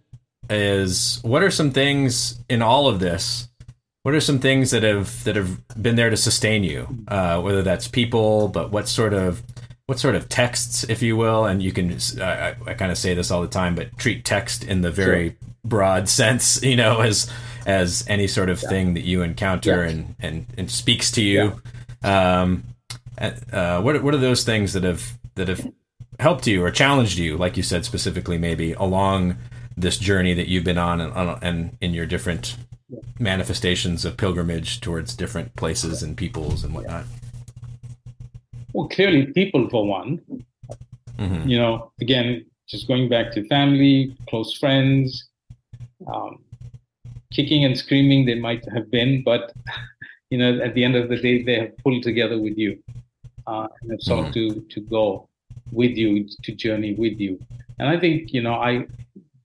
is 0.50 1.20
what 1.22 1.42
are 1.42 1.50
some 1.50 1.70
things 1.70 2.40
in 2.48 2.62
all 2.62 2.88
of 2.88 2.98
this 2.98 3.48
what 4.02 4.14
are 4.14 4.20
some 4.20 4.40
things 4.40 4.72
that 4.72 4.82
have 4.82 5.22
that 5.24 5.36
have 5.36 5.60
been 5.80 5.94
there 5.94 6.10
to 6.10 6.16
sustain 6.16 6.64
you 6.64 6.88
uh, 7.08 7.40
whether 7.40 7.62
that's 7.62 7.86
people 7.88 8.48
but 8.48 8.70
what 8.70 8.88
sort 8.88 9.14
of 9.14 9.42
what 9.86 9.98
sort 9.98 10.14
of 10.14 10.28
texts 10.28 10.84
if 10.84 11.02
you 11.02 11.16
will 11.16 11.44
and 11.44 11.62
you 11.62 11.72
can 11.72 11.92
uh, 12.20 12.24
I, 12.24 12.70
I 12.70 12.74
kind 12.74 12.90
of 12.90 12.98
say 12.98 13.14
this 13.14 13.30
all 13.30 13.42
the 13.42 13.48
time 13.48 13.74
but 13.74 13.96
treat 13.98 14.24
text 14.24 14.64
in 14.64 14.80
the 14.80 14.90
very 14.90 15.30
sure. 15.30 15.38
broad 15.64 16.08
sense 16.08 16.62
you 16.62 16.76
know 16.76 17.00
as 17.00 17.30
as 17.66 18.04
any 18.08 18.26
sort 18.26 18.48
of 18.50 18.62
yeah. 18.62 18.68
thing 18.68 18.94
that 18.94 19.02
you 19.02 19.22
encounter 19.22 19.84
yeah. 19.84 19.90
and, 19.90 20.14
and 20.20 20.46
and 20.56 20.70
speaks 20.70 21.10
to 21.10 21.22
you 21.22 21.60
yeah. 22.04 22.40
um 22.40 22.64
uh, 23.52 23.80
what 23.80 24.02
what 24.02 24.14
are 24.14 24.18
those 24.18 24.44
things 24.44 24.72
that 24.72 24.82
have 24.82 25.18
that 25.34 25.48
have 25.48 25.70
helped 26.18 26.46
you 26.46 26.64
or 26.64 26.70
challenged 26.70 27.18
you, 27.18 27.36
like 27.36 27.56
you 27.56 27.62
said 27.62 27.84
specifically, 27.84 28.38
maybe 28.38 28.72
along 28.74 29.36
this 29.76 29.98
journey 29.98 30.34
that 30.34 30.48
you've 30.48 30.64
been 30.64 30.78
on 30.78 31.00
and, 31.00 31.38
and 31.42 31.76
in 31.80 31.94
your 31.94 32.06
different 32.06 32.56
manifestations 33.18 34.04
of 34.04 34.16
pilgrimage 34.16 34.80
towards 34.80 35.14
different 35.14 35.54
places 35.56 36.02
and 36.02 36.16
peoples 36.16 36.64
and 36.64 36.74
whatnot? 36.74 37.04
Well, 38.72 38.88
clearly, 38.88 39.26
people 39.26 39.68
for 39.68 39.86
one. 39.86 40.20
Mm-hmm. 41.18 41.48
You 41.48 41.58
know, 41.58 41.92
again, 42.00 42.46
just 42.68 42.88
going 42.88 43.08
back 43.08 43.32
to 43.32 43.46
family, 43.48 44.16
close 44.28 44.56
friends, 44.56 45.28
um, 46.06 46.38
kicking 47.32 47.64
and 47.64 47.76
screaming 47.76 48.26
they 48.26 48.38
might 48.38 48.64
have 48.72 48.90
been, 48.90 49.22
but 49.22 49.52
you 50.30 50.38
know, 50.38 50.60
at 50.64 50.74
the 50.74 50.84
end 50.84 50.96
of 50.96 51.08
the 51.08 51.16
day, 51.16 51.42
they 51.42 51.58
have 51.60 51.76
pulled 51.78 52.02
together 52.02 52.40
with 52.40 52.56
you 52.56 52.82
uh, 53.46 53.68
and 53.80 53.90
have 53.90 54.00
sought 54.00 54.26
mm. 54.26 54.34
to 54.34 54.60
to 54.74 54.80
go 54.80 55.28
with 55.70 55.96
you, 55.96 56.26
to 56.42 56.52
journey 56.52 56.94
with 56.94 57.18
you. 57.18 57.38
And 57.78 57.88
I 57.88 57.98
think, 57.98 58.32
you 58.32 58.42
know, 58.42 58.54
I 58.54 58.86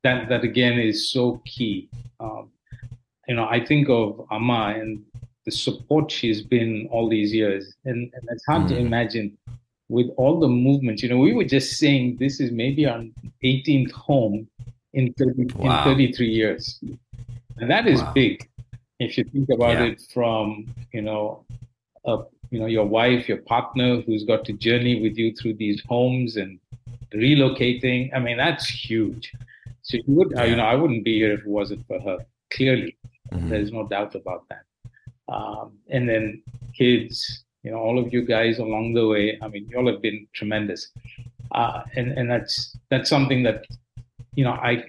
that 0.03 0.29
that 0.29 0.43
again 0.43 0.79
is 0.79 1.11
so 1.11 1.41
key. 1.45 1.89
Um, 2.19 2.49
you 3.27 3.35
know, 3.35 3.45
I 3.45 3.63
think 3.65 3.89
of 3.89 4.25
Amma 4.31 4.75
and 4.79 5.03
the 5.45 5.51
support 5.51 6.11
she's 6.11 6.41
been 6.41 6.87
all 6.91 7.09
these 7.09 7.33
years, 7.33 7.75
and, 7.85 8.11
and 8.13 8.23
it's 8.31 8.45
hard 8.45 8.63
mm. 8.63 8.69
to 8.69 8.77
imagine 8.77 9.37
with 9.89 10.07
all 10.17 10.39
the 10.39 10.47
movements. 10.47 11.03
You 11.03 11.09
know, 11.09 11.17
we 11.17 11.33
were 11.33 11.45
just 11.45 11.77
saying 11.77 12.17
this 12.19 12.39
is 12.39 12.51
maybe 12.51 12.85
our 12.85 13.03
18th 13.43 13.91
home 13.91 14.47
in 14.93 15.13
30, 15.13 15.45
wow. 15.55 15.79
in 15.79 15.95
33 15.95 16.27
years, 16.27 16.79
and 17.59 17.69
that 17.69 17.87
is 17.87 18.01
wow. 18.01 18.13
big. 18.13 18.49
If 18.99 19.17
you 19.17 19.23
think 19.25 19.49
about 19.49 19.73
yeah. 19.73 19.85
it 19.85 20.01
from 20.13 20.73
you 20.91 21.01
know, 21.01 21.45
a, 22.05 22.19
you 22.49 22.59
know 22.59 22.65
your 22.65 22.85
wife, 22.85 23.27
your 23.27 23.41
partner 23.43 24.01
who's 24.01 24.23
got 24.23 24.45
to 24.45 24.53
journey 24.53 25.01
with 25.01 25.17
you 25.17 25.33
through 25.35 25.55
these 25.55 25.81
homes 25.87 26.37
and 26.37 26.59
relocating. 27.13 28.13
I 28.15 28.19
mean, 28.19 28.37
that's 28.37 28.67
huge. 28.67 29.31
So 29.81 29.97
you 29.97 30.03
would, 30.07 30.31
yeah. 30.35 30.45
you 30.45 30.55
know, 30.55 30.65
I 30.65 30.75
wouldn't 30.75 31.05
be 31.05 31.17
here 31.19 31.33
if 31.33 31.41
it 31.41 31.47
wasn't 31.47 31.85
for 31.87 31.99
her. 32.01 32.17
Clearly, 32.51 32.97
mm-hmm. 33.31 33.49
there's 33.49 33.71
no 33.71 33.87
doubt 33.87 34.15
about 34.15 34.43
that. 34.49 34.63
Um, 35.29 35.73
and 35.89 36.07
then 36.07 36.41
kids, 36.77 37.43
you 37.63 37.71
know, 37.71 37.77
all 37.77 37.99
of 37.99 38.13
you 38.13 38.23
guys 38.23 38.59
along 38.59 38.93
the 38.93 39.07
way. 39.07 39.37
I 39.41 39.47
mean, 39.47 39.67
you 39.69 39.77
all 39.77 39.87
have 39.87 40.01
been 40.01 40.27
tremendous, 40.33 40.89
uh, 41.51 41.83
and 41.95 42.11
and 42.17 42.29
that's 42.29 42.77
that's 42.89 43.09
something 43.09 43.43
that, 43.43 43.65
you 44.37 44.43
know, 44.43 44.51
I 44.51 44.83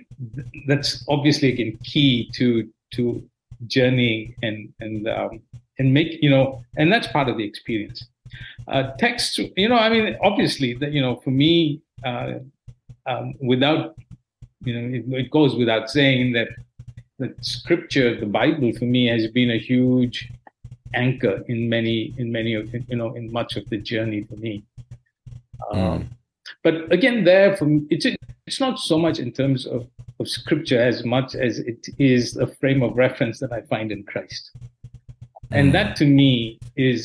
that's 0.66 1.04
obviously 1.08 1.48
again 1.52 1.78
key 1.82 2.30
to 2.34 2.68
to 2.94 3.28
journey 3.66 4.36
and 4.42 4.72
and 4.78 5.08
um, 5.08 5.40
and 5.78 5.92
make 5.92 6.22
you 6.22 6.30
know, 6.30 6.62
and 6.76 6.92
that's 6.92 7.06
part 7.08 7.28
of 7.28 7.38
the 7.38 7.44
experience. 7.44 8.06
Uh, 8.68 8.92
text, 8.98 9.38
you 9.38 9.68
know, 9.70 9.78
I 9.78 9.88
mean, 9.88 10.16
obviously, 10.22 10.74
that 10.74 10.92
you 10.92 11.00
know, 11.00 11.16
for 11.24 11.30
me, 11.30 11.80
uh, 12.04 12.34
um, 13.06 13.34
without 13.40 13.96
you 14.64 14.74
know, 14.74 14.96
it, 14.96 15.20
it, 15.24 15.30
goes 15.30 15.56
without 15.56 15.88
saying 15.88 16.34
that 16.34 16.48
the 17.18 17.34
scripture, 17.40 18.20
the 18.20 18.26
Bible, 18.26 18.72
for 18.74 18.84
me 18.84 19.06
has 19.06 19.26
been 19.28 19.50
a 19.50 19.58
huge 19.58 20.30
anchor 20.92 21.42
in 21.48 21.70
many, 21.70 22.12
in 22.18 22.30
many 22.30 22.52
of 22.52 22.70
you 22.74 22.96
know, 22.96 23.14
in 23.14 23.32
much 23.32 23.56
of 23.56 23.66
the 23.70 23.78
journey 23.78 24.24
for 24.24 24.36
me. 24.36 24.62
Um, 25.70 25.78
mm. 25.78 26.06
But 26.62 26.92
again, 26.92 27.24
there 27.24 27.56
for 27.56 27.64
me, 27.64 27.86
it's 27.88 28.04
it's 28.48 28.60
not 28.60 28.78
so 28.78 28.98
much 28.98 29.18
in 29.18 29.30
terms 29.30 29.66
of, 29.66 29.86
of 30.18 30.26
scripture 30.26 30.80
as 30.80 31.04
much 31.04 31.34
as 31.34 31.58
it 31.58 31.86
is 31.98 32.38
a 32.38 32.46
frame 32.46 32.82
of 32.82 32.96
reference 32.96 33.38
that 33.40 33.52
I 33.52 33.60
find 33.60 33.92
in 33.92 34.04
Christ, 34.04 34.52
and 35.50 35.68
mm. 35.68 35.72
that 35.72 35.96
to 35.96 36.06
me 36.06 36.58
is 36.74 37.04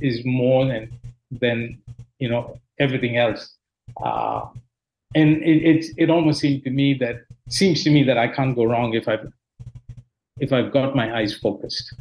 is 0.00 0.24
more 0.24 0.66
than 0.66 0.90
than 1.30 1.78
you 2.18 2.28
know 2.28 2.58
everything 2.80 3.16
else. 3.18 3.54
Uh, 4.02 4.46
and 5.14 5.28
it, 5.52 5.60
it 5.72 5.84
it 5.96 6.10
almost 6.10 6.40
seems 6.40 6.64
to 6.64 6.70
me 6.70 6.94
that 6.94 7.18
seems 7.48 7.84
to 7.84 7.90
me 7.90 8.02
that 8.02 8.18
I 8.18 8.26
can't 8.26 8.56
go 8.56 8.64
wrong 8.64 8.94
if 8.94 9.06
I've 9.06 9.32
if 10.40 10.52
I've 10.52 10.72
got 10.72 10.96
my 10.96 11.06
eyes 11.18 11.32
focused, 11.38 11.94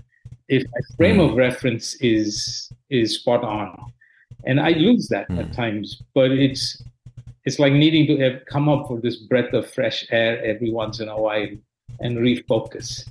if 0.47 0.63
my 0.73 0.81
frame 0.97 1.17
mm. 1.17 1.29
of 1.29 1.37
reference 1.37 1.93
is 2.01 2.71
is 2.89 3.19
spot 3.19 3.43
on, 3.43 3.69
and 4.47 4.59
I 4.59 4.71
lose 4.71 5.09
that 5.09 5.29
mm. 5.29 5.41
at 5.41 5.53
times. 5.53 6.01
But 6.15 6.31
it's 6.31 6.81
it's 7.45 7.59
like 7.59 7.73
needing 7.73 8.05
to 8.07 8.17
have 8.23 8.45
come 8.45 8.69
up 8.69 8.87
for 8.87 8.99
this 8.99 9.15
breath 9.15 9.53
of 9.53 9.69
fresh 9.69 10.05
air 10.11 10.43
every 10.43 10.71
once 10.71 10.99
in 10.99 11.07
a 11.07 11.19
while 11.19 11.47
and 11.99 12.17
refocus 12.17 13.07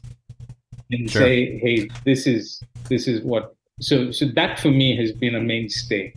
and 0.91 1.11
sure. 1.11 1.23
say, 1.23 1.59
hey, 1.59 1.89
this 2.05 2.27
is 2.27 2.63
this 2.89 3.09
is 3.09 3.23
what. 3.23 3.55
So 3.81 4.11
so 4.11 4.27
that 4.35 4.59
for 4.59 4.71
me 4.71 4.97
has 4.97 5.13
been 5.13 5.35
a 5.35 5.41
mainstay. 5.41 6.15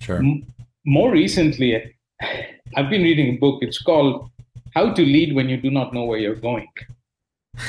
Sure. 0.00 0.16
M- 0.16 0.46
more 0.84 1.12
recently, 1.12 1.94
I've 2.76 2.90
been 2.90 3.02
reading 3.02 3.34
a 3.34 3.38
book. 3.38 3.62
It's 3.62 3.80
called 3.80 4.30
How 4.74 4.92
to 4.92 5.02
Lead 5.02 5.34
When 5.34 5.48
You 5.48 5.56
Do 5.56 5.70
Not 5.70 5.94
Know 5.94 6.04
Where 6.04 6.18
You're 6.18 6.34
Going. 6.34 6.68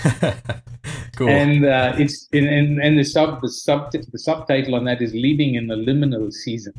cool. 1.16 1.30
And 1.30 1.66
uh, 1.66 1.94
it's 1.98 2.28
in, 2.32 2.48
in, 2.48 2.82
and 2.82 2.98
the 2.98 3.04
sub 3.04 3.42
the 3.42 3.50
sub 3.50 3.92
the 3.92 4.20
subtitle 4.20 4.76
on 4.76 4.86
that 4.86 5.02
is 5.02 5.14
leading 5.14 5.56
in 5.56 5.68
the 5.68 5.76
liminal 5.76 6.32
season. 6.32 6.74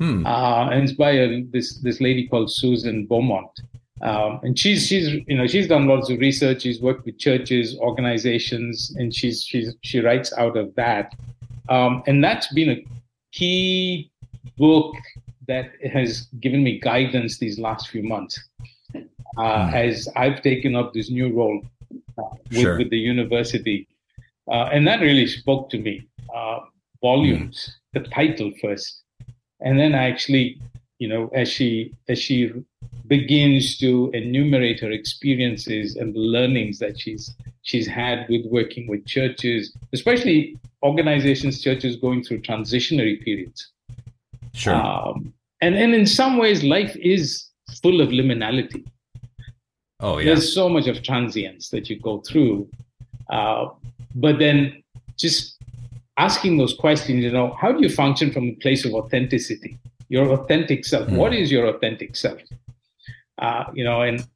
Hmm. 0.00 0.26
Uh, 0.26 0.70
and 0.70 0.82
it's 0.84 0.92
by 0.92 1.10
a, 1.10 1.42
this 1.42 1.78
this 1.78 2.00
lady 2.00 2.26
called 2.26 2.50
Susan 2.50 3.06
Beaumont. 3.06 3.50
Um, 4.02 4.40
and 4.42 4.58
she's 4.58 4.86
she's 4.86 5.10
you 5.26 5.36
know 5.36 5.46
she's 5.46 5.68
done 5.68 5.86
lots 5.86 6.08
of 6.08 6.18
research. 6.18 6.62
She's 6.62 6.80
worked 6.80 7.04
with 7.04 7.18
churches, 7.18 7.76
organizations, 7.78 8.94
and 8.98 9.14
she's 9.14 9.44
she's 9.44 9.74
she 9.82 10.00
writes 10.00 10.32
out 10.38 10.56
of 10.56 10.74
that. 10.76 11.14
Um, 11.68 12.02
and 12.06 12.24
that's 12.24 12.52
been 12.54 12.70
a 12.70 12.84
key 13.32 14.10
book 14.56 14.94
that 15.46 15.72
has 15.92 16.28
given 16.40 16.62
me 16.64 16.78
guidance 16.78 17.38
these 17.38 17.58
last 17.58 17.88
few 17.88 18.02
months 18.02 18.40
uh, 18.94 19.66
mm. 19.66 19.74
as 19.74 20.08
I've 20.16 20.42
taken 20.42 20.74
up 20.74 20.94
this 20.94 21.10
new 21.10 21.34
role 21.34 21.62
uh, 22.18 22.22
with, 22.50 22.60
sure. 22.60 22.78
with, 22.78 22.90
the 22.90 22.98
university. 22.98 23.88
Uh, 24.50 24.68
and 24.72 24.86
that 24.86 25.00
really 25.00 25.26
spoke 25.26 25.70
to 25.70 25.78
me. 25.78 26.06
Uh, 26.34 26.60
volumes, 27.02 27.76
mm. 27.94 28.02
the 28.02 28.08
title 28.10 28.52
first. 28.60 28.99
And 29.60 29.78
then 29.78 29.94
actually, 29.94 30.60
you 30.98 31.08
know, 31.08 31.30
as 31.34 31.48
she 31.48 31.94
as 32.08 32.18
she 32.18 32.52
begins 33.06 33.76
to 33.78 34.10
enumerate 34.14 34.80
her 34.80 34.90
experiences 34.90 35.96
and 35.96 36.14
the 36.14 36.20
learnings 36.20 36.78
that 36.78 36.98
she's 36.98 37.34
she's 37.62 37.86
had 37.86 38.26
with 38.28 38.46
working 38.46 38.86
with 38.88 39.06
churches, 39.06 39.76
especially 39.92 40.58
organizations, 40.82 41.62
churches 41.62 41.96
going 41.96 42.22
through 42.22 42.40
transitionary 42.40 43.22
periods. 43.22 43.70
Sure. 44.52 44.74
Um, 44.74 45.32
and 45.60 45.74
and 45.76 45.94
in 45.94 46.06
some 46.06 46.36
ways 46.36 46.62
life 46.62 46.96
is 46.96 47.46
full 47.82 48.00
of 48.00 48.08
liminality 48.08 48.84
oh 50.00 50.18
yeah 50.18 50.26
there's 50.26 50.52
so 50.52 50.68
much 50.68 50.86
of 50.86 51.02
transience 51.02 51.68
that 51.68 51.88
you 51.88 51.98
go 51.98 52.18
through 52.20 52.68
uh, 53.30 53.68
but 54.16 54.38
then 54.38 54.82
just 55.16 55.59
asking 56.26 56.58
those 56.58 56.74
questions 56.74 57.22
you 57.26 57.32
know 57.38 57.48
how 57.60 57.70
do 57.72 57.80
you 57.84 57.92
function 58.02 58.32
from 58.34 58.44
a 58.48 58.56
place 58.64 58.84
of 58.84 58.92
authenticity 59.00 59.72
your 60.08 60.26
authentic 60.36 60.84
self 60.84 61.06
mm. 61.08 61.16
what 61.16 61.32
is 61.40 61.50
your 61.54 61.66
authentic 61.72 62.16
self 62.24 62.40
uh, 63.44 63.64
you 63.78 63.84
know 63.84 64.02
and 64.02 64.26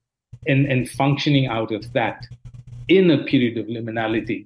and 0.47 0.67
and 0.73 0.89
functioning 1.03 1.47
out 1.47 1.71
of 1.79 1.93
that 1.93 2.27
in 2.89 3.11
a 3.11 3.21
period 3.25 3.57
of 3.63 3.67
liminality 3.77 4.41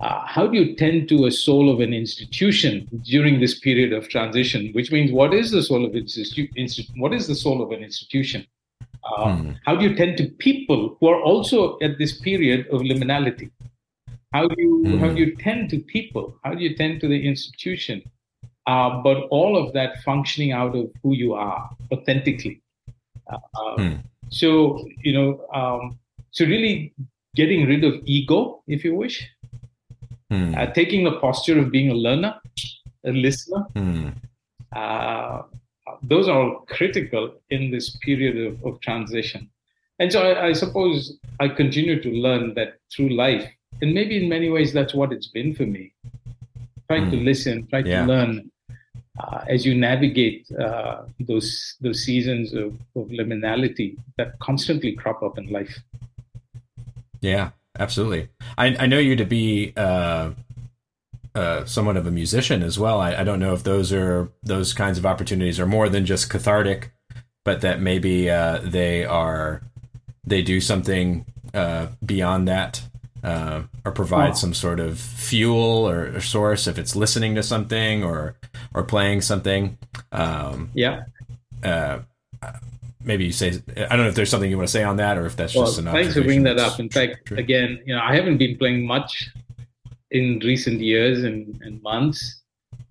uh, 0.00 0.24
how 0.24 0.46
do 0.46 0.56
you 0.56 0.76
tend 0.76 1.08
to 1.08 1.26
a 1.26 1.30
soul 1.30 1.72
of 1.72 1.80
an 1.80 1.92
institution 1.92 2.88
during 3.04 3.40
this 3.40 3.58
period 3.58 3.92
of 3.92 4.08
transition? 4.08 4.70
Which 4.72 4.92
means, 4.92 5.10
what 5.10 5.34
is 5.34 5.50
the 5.50 5.60
soul 5.60 5.84
of 5.84 5.92
institu- 5.92 6.54
institu- 6.56 6.96
What 6.98 7.12
is 7.12 7.26
the 7.26 7.34
soul 7.34 7.60
of 7.62 7.72
an 7.72 7.82
institution? 7.82 8.46
Uh, 9.02 9.36
hmm. 9.36 9.52
How 9.64 9.74
do 9.74 9.88
you 9.88 9.96
tend 9.96 10.16
to 10.18 10.28
people 10.38 10.96
who 10.98 11.08
are 11.08 11.20
also 11.20 11.78
at 11.80 11.98
this 11.98 12.20
period 12.20 12.68
of 12.68 12.82
liminality? 12.82 13.50
How 14.32 14.46
do 14.46 14.54
you 14.58 14.82
hmm. 14.84 14.98
how 14.98 15.08
do 15.08 15.18
you 15.18 15.36
tend 15.36 15.70
to 15.70 15.78
people? 15.78 16.38
How 16.44 16.54
do 16.54 16.62
you 16.62 16.76
tend 16.76 17.00
to 17.00 17.08
the 17.08 17.26
institution? 17.26 18.02
Uh, 18.66 19.02
but 19.02 19.16
all 19.30 19.56
of 19.56 19.72
that 19.72 20.02
functioning 20.02 20.52
out 20.52 20.76
of 20.76 20.92
who 21.02 21.14
you 21.14 21.32
are 21.32 21.70
authentically. 21.92 22.60
Uh, 23.32 23.38
hmm. 23.76 23.94
So 24.28 24.86
you 25.02 25.12
know, 25.12 25.46
um, 25.54 25.98
so 26.30 26.44
really 26.44 26.94
getting 27.34 27.66
rid 27.66 27.84
of 27.84 27.94
ego, 28.04 28.62
if 28.66 28.84
you 28.84 28.94
wish, 28.94 29.26
mm. 30.32 30.56
uh, 30.56 30.72
taking 30.72 31.04
the 31.04 31.12
posture 31.20 31.58
of 31.58 31.70
being 31.70 31.90
a 31.90 31.94
learner, 31.94 32.34
a 33.04 33.12
listener. 33.12 33.64
Mm. 33.74 34.14
Uh, 34.74 35.42
those 36.02 36.28
are 36.28 36.38
all 36.38 36.66
critical 36.68 37.34
in 37.50 37.70
this 37.70 37.96
period 37.98 38.36
of, 38.46 38.64
of 38.64 38.80
transition. 38.80 39.48
And 39.98 40.12
so 40.12 40.22
I, 40.22 40.48
I, 40.48 40.52
suppose 40.52 41.18
I 41.40 41.48
continue 41.48 42.00
to 42.02 42.10
learn 42.10 42.54
that 42.54 42.74
through 42.94 43.10
life. 43.10 43.48
And 43.80 43.94
maybe 43.94 44.22
in 44.22 44.28
many 44.28 44.50
ways, 44.50 44.72
that's 44.72 44.94
what 44.94 45.12
it's 45.12 45.28
been 45.28 45.54
for 45.54 45.64
me. 45.64 45.92
Try 46.88 47.00
mm. 47.00 47.10
to 47.10 47.18
hmm. 47.18 47.24
listen, 47.24 47.66
try 47.68 47.80
yeah. 47.80 48.00
to 48.02 48.06
learn 48.06 48.50
uh, 49.20 49.44
as 49.48 49.66
you 49.66 49.74
navigate 49.74 50.46
uh, 50.52 51.02
those 51.20 51.76
those 51.80 52.04
seasons 52.04 52.54
of, 52.54 52.74
of 52.96 53.08
liminality 53.08 53.96
that 54.16 54.38
constantly 54.38 54.92
crop 54.92 55.22
up 55.22 55.38
in 55.38 55.46
life. 55.48 55.78
Yeah, 57.20 57.50
absolutely. 57.78 58.28
I, 58.56 58.76
I 58.78 58.86
know 58.86 58.98
you 58.98 59.16
to 59.16 59.24
be 59.24 59.72
uh, 59.76 60.30
uh, 61.34 61.64
somewhat 61.64 61.96
of 61.96 62.06
a 62.06 62.10
musician 62.10 62.62
as 62.62 62.78
well. 62.78 63.00
I, 63.00 63.16
I 63.16 63.24
don't 63.24 63.40
know 63.40 63.52
if 63.52 63.62
those 63.62 63.92
are 63.92 64.28
those 64.42 64.72
kinds 64.72 64.98
of 64.98 65.06
opportunities 65.06 65.60
are 65.60 65.66
more 65.66 65.88
than 65.88 66.06
just 66.06 66.30
cathartic, 66.30 66.92
but 67.44 67.60
that 67.60 67.80
maybe 67.80 68.30
uh, 68.30 68.58
they 68.62 69.04
are 69.04 69.62
they 70.24 70.42
do 70.42 70.60
something 70.60 71.26
uh, 71.54 71.88
beyond 72.04 72.48
that. 72.48 72.82
Uh, 73.22 73.62
or 73.84 73.90
provide 73.90 74.30
oh. 74.30 74.34
some 74.34 74.54
sort 74.54 74.78
of 74.78 74.98
fuel 74.98 75.88
or, 75.88 76.14
or, 76.14 76.20
source 76.20 76.68
if 76.68 76.78
it's 76.78 76.94
listening 76.94 77.34
to 77.34 77.42
something 77.42 78.04
or 78.04 78.36
or 78.74 78.84
playing 78.84 79.20
something. 79.20 79.76
Um, 80.12 80.70
yeah. 80.72 81.02
Uh, 81.64 82.00
maybe 83.02 83.24
you 83.24 83.32
say 83.32 83.60
I 83.76 83.96
don't 83.96 84.04
know 84.04 84.08
if 84.08 84.14
there's 84.14 84.30
something 84.30 84.50
you 84.50 84.56
want 84.56 84.68
to 84.68 84.72
say 84.72 84.84
on 84.84 84.96
that 84.96 85.18
or 85.18 85.26
if 85.26 85.34
that's 85.34 85.54
well, 85.54 85.66
just 85.66 85.78
an 85.78 85.86
thanks 85.86 86.14
for 86.14 86.22
bringing 86.22 86.44
that 86.44 86.58
up. 86.58 86.78
In 86.78 86.88
fact, 86.88 87.32
again, 87.32 87.80
you 87.84 87.94
know, 87.94 88.00
I 88.00 88.14
haven't 88.14 88.38
been 88.38 88.56
playing 88.56 88.86
much 88.86 89.30
in 90.10 90.40
recent 90.44 90.80
years 90.80 91.24
and, 91.24 91.60
and 91.62 91.82
months, 91.82 92.42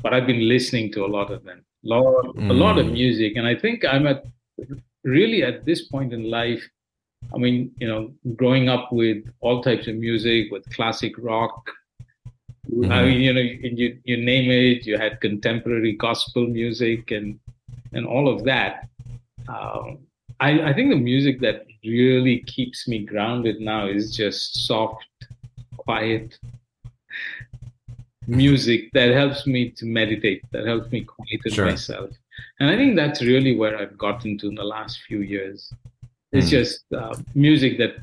but 0.02 0.14
I've 0.14 0.28
been 0.28 0.48
listening 0.48 0.92
to 0.94 1.06
a 1.06 1.08
lot 1.18 1.32
of 1.32 1.44
them, 1.44 1.64
lot, 1.84 2.04
mm. 2.36 2.50
a 2.50 2.54
lot 2.54 2.78
of 2.78 2.88
mm. 2.88 2.94
music, 2.94 3.36
and 3.36 3.48
I 3.48 3.56
think 3.56 3.86
I'm 3.86 4.08
at 4.08 4.26
really 5.04 5.44
at 5.44 5.66
this 5.66 5.88
point 5.88 6.14
in 6.14 6.30
life. 6.30 6.68
I 7.34 7.38
mean, 7.38 7.72
you 7.78 7.88
know, 7.88 8.14
growing 8.36 8.70
up 8.70 8.92
with 8.92 9.24
all 9.42 9.62
types 9.62 9.88
of 9.88 9.96
music, 9.96 10.52
with 10.52 10.70
classic 10.74 11.14
rock. 11.18 11.70
Mm-hmm. 12.72 12.92
I 12.92 13.04
mean, 13.04 13.22
you 13.22 13.34
know, 13.34 13.42
you 13.42 14.00
you 14.04 14.18
name 14.18 14.50
it. 14.52 14.86
You 14.86 14.98
had 14.98 15.22
contemporary 15.22 15.94
gospel 15.94 16.48
music 16.48 17.12
and 17.12 17.40
and 17.94 18.06
all 18.06 18.28
of 18.28 18.44
that. 18.46 18.90
Um, 19.48 20.00
I, 20.40 20.70
I 20.70 20.74
think 20.74 20.90
the 20.90 20.98
music 20.98 21.40
that 21.42 21.66
really 21.84 22.40
keeps 22.42 22.88
me 22.88 23.06
grounded 23.06 23.60
now 23.60 23.88
is 23.88 24.16
just 24.16 24.68
soft, 24.68 25.06
quiet 25.78 26.38
music 28.28 28.92
that 28.94 29.12
helps 29.12 29.48
me 29.48 29.72
to 29.72 29.86
meditate, 29.86 30.44
that 30.52 30.66
helps 30.66 30.92
me 30.92 31.06
quieten 31.06 31.52
sure. 31.52 31.66
myself. 31.66 32.12
And 32.60 32.70
I 32.70 32.76
think 32.76 32.96
that's 32.96 33.22
really 33.22 33.56
where 33.56 33.78
I've 33.78 33.98
gotten 33.98 34.38
to 34.40 34.50
in 34.50 34.56
the 34.56 34.64
last 34.64 35.00
few 35.08 35.22
years. 35.22 35.72
It's 36.32 36.48
mm. 36.48 36.50
just 36.50 36.84
uh, 36.94 37.16
music 37.36 37.78
that 37.78 37.96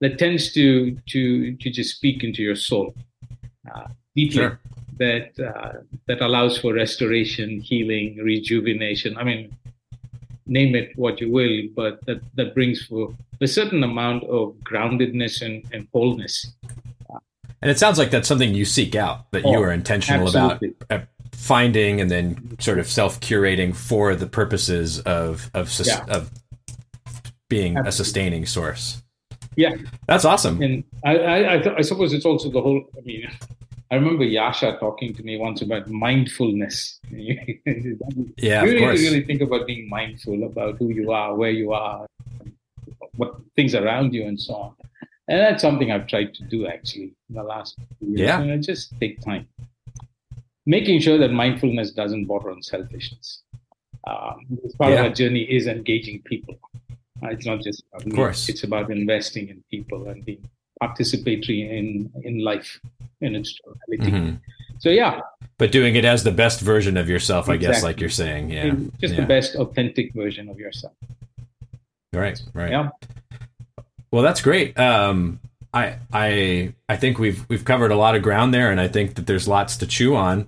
that 0.00 0.18
tends 0.18 0.52
to 0.52 0.96
to 1.10 1.56
to 1.56 1.70
just 1.70 1.96
speak 1.96 2.22
into 2.22 2.42
your 2.42 2.56
soul 2.56 2.94
uh, 3.74 3.88
deeply. 4.14 4.36
Sure. 4.36 4.60
That 4.98 5.38
uh, 5.38 5.80
that 6.06 6.20
allows 6.20 6.58
for 6.58 6.74
restoration, 6.74 7.60
healing, 7.60 8.18
rejuvenation. 8.18 9.16
I 9.16 9.22
mean, 9.22 9.56
name 10.48 10.74
it 10.74 10.96
what 10.96 11.20
you 11.20 11.30
will, 11.30 11.68
but 11.76 12.04
that, 12.06 12.20
that 12.34 12.54
brings 12.54 12.84
for 12.84 13.14
a 13.40 13.46
certain 13.46 13.84
amount 13.84 14.24
of 14.24 14.54
groundedness 14.64 15.42
and, 15.42 15.64
and 15.72 15.86
wholeness. 15.92 16.50
And 17.60 17.70
it 17.70 17.78
sounds 17.78 17.98
like 17.98 18.10
that's 18.10 18.28
something 18.28 18.54
you 18.54 18.64
seek 18.64 18.94
out, 18.94 19.30
that 19.32 19.44
oh, 19.44 19.52
you 19.52 19.62
are 19.62 19.72
intentional 19.72 20.26
absolutely. 20.26 20.74
about 20.80 21.08
finding 21.32 22.00
and 22.00 22.10
then 22.10 22.56
sort 22.58 22.78
of 22.78 22.88
self 22.88 23.20
curating 23.20 23.74
for 23.74 24.14
the 24.14 24.26
purposes 24.26 25.00
of 25.00 25.50
of, 25.54 25.70
sus- 25.70 25.88
yeah. 25.88 26.04
of 26.08 26.30
being 27.48 27.76
absolutely. 27.76 27.88
a 27.88 27.92
sustaining 27.92 28.46
source. 28.46 29.02
Yeah, 29.56 29.76
that's 30.06 30.24
awesome. 30.24 30.62
And 30.62 30.84
I 31.04 31.18
I, 31.18 31.54
I, 31.54 31.58
th- 31.58 31.74
I 31.78 31.80
suppose 31.82 32.12
it's 32.12 32.24
also 32.24 32.50
the 32.50 32.60
whole. 32.60 32.84
I 32.96 33.00
mean, 33.00 33.28
I 33.90 33.94
remember 33.94 34.24
Yasha 34.24 34.76
talking 34.78 35.14
to 35.14 35.22
me 35.22 35.38
once 35.38 35.62
about 35.62 35.88
mindfulness. 35.88 37.00
yeah, 37.10 38.62
really, 38.62 38.78
course. 38.80 39.00
really 39.00 39.24
think 39.24 39.40
about 39.40 39.66
being 39.66 39.88
mindful 39.88 40.44
about 40.44 40.78
who 40.78 40.90
you 40.90 41.10
are, 41.10 41.34
where 41.34 41.50
you 41.50 41.72
are, 41.72 42.06
what 43.16 43.36
things 43.56 43.74
around 43.74 44.12
you, 44.12 44.26
and 44.26 44.38
so 44.38 44.54
on. 44.54 44.74
And 45.28 45.40
that's 45.40 45.62
something 45.62 45.90
I've 45.90 46.06
tried 46.06 46.34
to 46.34 46.44
do 46.44 46.66
actually 46.66 47.14
in 47.28 47.34
the 47.34 47.42
last 47.42 47.78
years. 48.00 48.20
Yeah. 48.20 48.40
And 48.40 48.62
just 48.62 48.98
take 49.00 49.20
time. 49.20 49.46
Making 50.66 51.00
sure 51.00 51.18
that 51.18 51.32
mindfulness 51.32 51.92
doesn't 51.92 52.26
border 52.26 52.50
on 52.50 52.62
selfishness. 52.62 53.42
Um, 54.06 54.58
part 54.78 54.92
yeah. 54.92 55.00
of 55.00 55.06
our 55.06 55.12
journey 55.12 55.42
is 55.42 55.66
engaging 55.66 56.22
people. 56.22 56.58
Uh, 57.22 57.28
it's 57.28 57.46
not 57.46 57.60
just 57.60 57.82
about 57.92 58.06
of 58.06 58.12
course. 58.14 58.48
It's 58.48 58.64
about 58.64 58.90
investing 58.90 59.48
in 59.48 59.62
people 59.70 60.08
and 60.08 60.24
being 60.24 60.48
participatory 60.82 61.70
in 61.70 62.10
in 62.22 62.44
life 62.44 62.80
in 63.20 63.34
its 63.34 63.58
totality. 63.58 64.16
Mm-hmm. 64.16 64.36
So 64.78 64.90
yeah, 64.90 65.20
but 65.58 65.72
doing 65.72 65.96
it 65.96 66.04
as 66.04 66.22
the 66.22 66.30
best 66.30 66.60
version 66.60 66.96
of 66.96 67.08
yourself, 67.08 67.48
exactly. 67.48 67.66
I 67.66 67.70
guess, 67.72 67.82
like 67.82 68.00
you're 68.00 68.10
saying, 68.10 68.50
yeah, 68.50 68.74
just 69.00 69.14
yeah. 69.14 69.20
the 69.20 69.26
best 69.26 69.56
authentic 69.56 70.14
version 70.14 70.48
of 70.48 70.58
yourself. 70.58 70.94
Right, 72.12 72.40
right. 72.54 72.70
Yeah. 72.70 72.90
Well, 74.10 74.22
that's 74.22 74.40
great. 74.40 74.78
Um, 74.78 75.40
I 75.74 75.96
I 76.12 76.74
I 76.88 76.96
think 76.96 77.18
we've 77.18 77.44
we've 77.48 77.64
covered 77.64 77.90
a 77.90 77.96
lot 77.96 78.14
of 78.14 78.22
ground 78.22 78.54
there, 78.54 78.70
and 78.70 78.80
I 78.80 78.88
think 78.88 79.16
that 79.16 79.26
there's 79.26 79.48
lots 79.48 79.76
to 79.78 79.86
chew 79.86 80.14
on. 80.16 80.46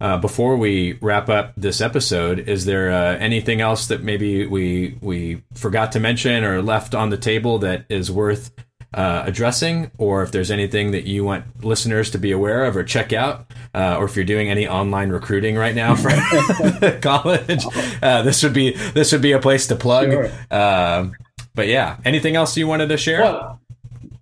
Uh, 0.00 0.16
before 0.16 0.56
we 0.56 0.94
wrap 1.02 1.28
up 1.28 1.52
this 1.56 1.80
episode, 1.80 2.38
is 2.48 2.64
there 2.64 2.90
uh, 2.90 3.16
anything 3.18 3.60
else 3.60 3.88
that 3.88 4.02
maybe 4.02 4.46
we 4.46 4.96
we 5.02 5.42
forgot 5.54 5.92
to 5.92 6.00
mention 6.00 6.42
or 6.42 6.62
left 6.62 6.94
on 6.94 7.10
the 7.10 7.18
table 7.18 7.58
that 7.58 7.84
is 7.90 8.10
worth 8.10 8.50
uh, 8.94 9.22
addressing, 9.26 9.90
or 9.98 10.22
if 10.22 10.32
there's 10.32 10.50
anything 10.50 10.90
that 10.92 11.04
you 11.04 11.22
want 11.24 11.64
listeners 11.64 12.10
to 12.10 12.18
be 12.18 12.32
aware 12.32 12.64
of 12.64 12.76
or 12.76 12.82
check 12.82 13.12
out, 13.12 13.46
uh, 13.74 13.96
or 13.98 14.06
if 14.06 14.16
you're 14.16 14.24
doing 14.24 14.50
any 14.50 14.66
online 14.66 15.10
recruiting 15.10 15.56
right 15.56 15.74
now 15.74 15.94
for 15.94 16.10
college, 17.02 17.64
uh, 18.02 18.22
this 18.22 18.42
would 18.42 18.54
be 18.54 18.72
this 18.72 19.12
would 19.12 19.22
be 19.22 19.32
a 19.32 19.38
place 19.38 19.66
to 19.68 19.76
plug. 19.76 20.10
Sure. 20.10 20.30
Um, 20.50 21.12
but 21.54 21.68
yeah, 21.68 21.98
anything 22.04 22.36
else 22.36 22.56
you 22.56 22.66
wanted 22.66 22.88
to 22.88 22.96
share? 22.96 23.22
Well, 23.22 23.59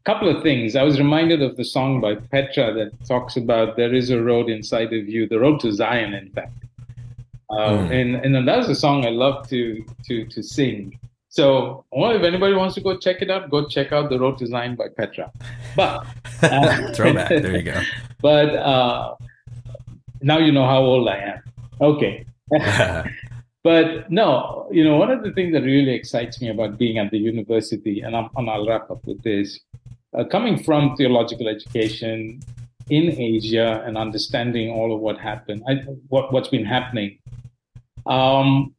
couple 0.08 0.34
of 0.34 0.42
things. 0.42 0.74
I 0.74 0.84
was 0.84 0.98
reminded 0.98 1.42
of 1.42 1.58
the 1.58 1.64
song 1.76 2.00
by 2.00 2.14
Petra 2.14 2.72
that 2.78 2.90
talks 3.06 3.36
about 3.36 3.76
there 3.76 3.92
is 3.92 4.08
a 4.08 4.22
road 4.30 4.48
inside 4.48 4.90
of 4.98 5.06
you, 5.06 5.28
the 5.28 5.38
road 5.38 5.60
to 5.60 5.70
Zion, 5.70 6.14
in 6.14 6.30
fact. 6.30 6.56
mm. 7.50 7.90
And 7.98 8.10
and 8.24 8.48
that's 8.48 8.68
a 8.68 8.78
song 8.84 9.04
I 9.10 9.12
love 9.24 9.36
to 9.52 9.60
to 10.06 10.14
to 10.34 10.40
sing. 10.42 10.98
So, 11.38 11.84
well, 11.92 12.12
if 12.18 12.22
anybody 12.30 12.54
wants 12.54 12.74
to 12.76 12.80
go 12.80 12.96
check 12.96 13.18
it 13.24 13.30
out, 13.34 13.50
go 13.50 13.60
check 13.76 13.92
out 13.96 14.08
the 14.08 14.18
road 14.18 14.38
to 14.38 14.46
Zion 14.46 14.76
by 14.76 14.88
Petra. 14.98 15.26
But 15.76 16.06
uh, 16.42 16.92
throwback, 16.94 17.28
there 17.28 17.56
you 17.60 17.66
go. 17.74 17.80
But 18.28 18.50
uh, 18.72 19.14
now 20.30 20.38
you 20.38 20.52
know 20.56 20.66
how 20.74 20.80
old 20.92 21.06
I 21.16 21.18
am. 21.32 21.40
Okay. 21.90 22.14
but 23.68 24.10
no, 24.10 24.66
you 24.72 24.82
know, 24.86 24.96
one 24.96 25.12
of 25.16 25.22
the 25.22 25.32
things 25.36 25.52
that 25.54 25.64
really 25.74 25.94
excites 26.00 26.40
me 26.42 26.48
about 26.48 26.78
being 26.78 26.96
at 26.98 27.10
the 27.12 27.20
university, 27.32 28.00
and, 28.00 28.16
i 28.16 28.22
will 28.36 28.66
wrap 28.68 28.90
up 28.90 29.06
with 29.06 29.22
this, 29.22 29.60
uh, 30.16 30.24
coming 30.24 30.62
from 30.62 30.96
theological 30.96 31.48
education 31.48 32.40
in 32.90 33.12
Asia 33.20 33.82
and 33.86 33.98
understanding 33.98 34.70
all 34.70 34.94
of 34.94 35.00
what 35.00 35.18
happened, 35.18 35.62
I, 35.68 35.74
what 36.08 36.32
what's 36.32 36.48
been 36.48 36.64
happening. 36.64 37.18
Um, 38.06 38.74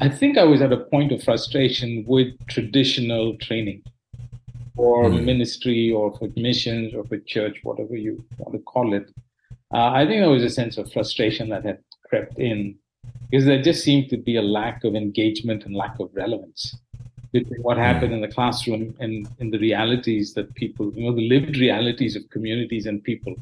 I 0.00 0.08
think 0.08 0.38
I 0.38 0.44
was 0.44 0.62
at 0.62 0.72
a 0.72 0.78
point 0.78 1.12
of 1.12 1.22
frustration 1.22 2.04
with 2.06 2.28
traditional 2.46 3.36
training 3.36 3.82
for 4.74 5.04
mm. 5.04 5.22
ministry 5.24 5.92
or 5.92 6.16
for 6.18 6.28
missions 6.36 6.94
or 6.94 7.04
for 7.04 7.18
church, 7.18 7.58
whatever 7.62 7.96
you 7.96 8.24
want 8.38 8.54
to 8.54 8.60
call 8.60 8.94
it. 8.94 9.10
Uh, 9.72 9.90
I 9.92 10.06
think 10.06 10.22
there 10.22 10.30
was 10.30 10.42
a 10.42 10.50
sense 10.50 10.78
of 10.78 10.90
frustration 10.90 11.50
that 11.50 11.64
had 11.64 11.78
crept 12.08 12.38
in 12.38 12.76
because 13.30 13.44
there 13.44 13.62
just 13.62 13.84
seemed 13.84 14.08
to 14.10 14.16
be 14.16 14.36
a 14.36 14.42
lack 14.42 14.82
of 14.84 14.94
engagement 14.94 15.64
and 15.64 15.76
lack 15.76 16.00
of 16.00 16.10
relevance 16.12 16.76
between 17.32 17.62
what 17.62 17.76
happened 17.76 18.12
in 18.12 18.20
the 18.20 18.28
classroom 18.28 18.94
and 18.98 19.28
in 19.38 19.50
the 19.50 19.58
realities 19.58 20.34
that 20.34 20.54
people, 20.54 20.92
you 20.94 21.04
know, 21.04 21.14
the 21.14 21.28
lived 21.28 21.56
realities 21.56 22.16
of 22.16 22.28
communities 22.30 22.86
and 22.86 23.02
people. 23.04 23.34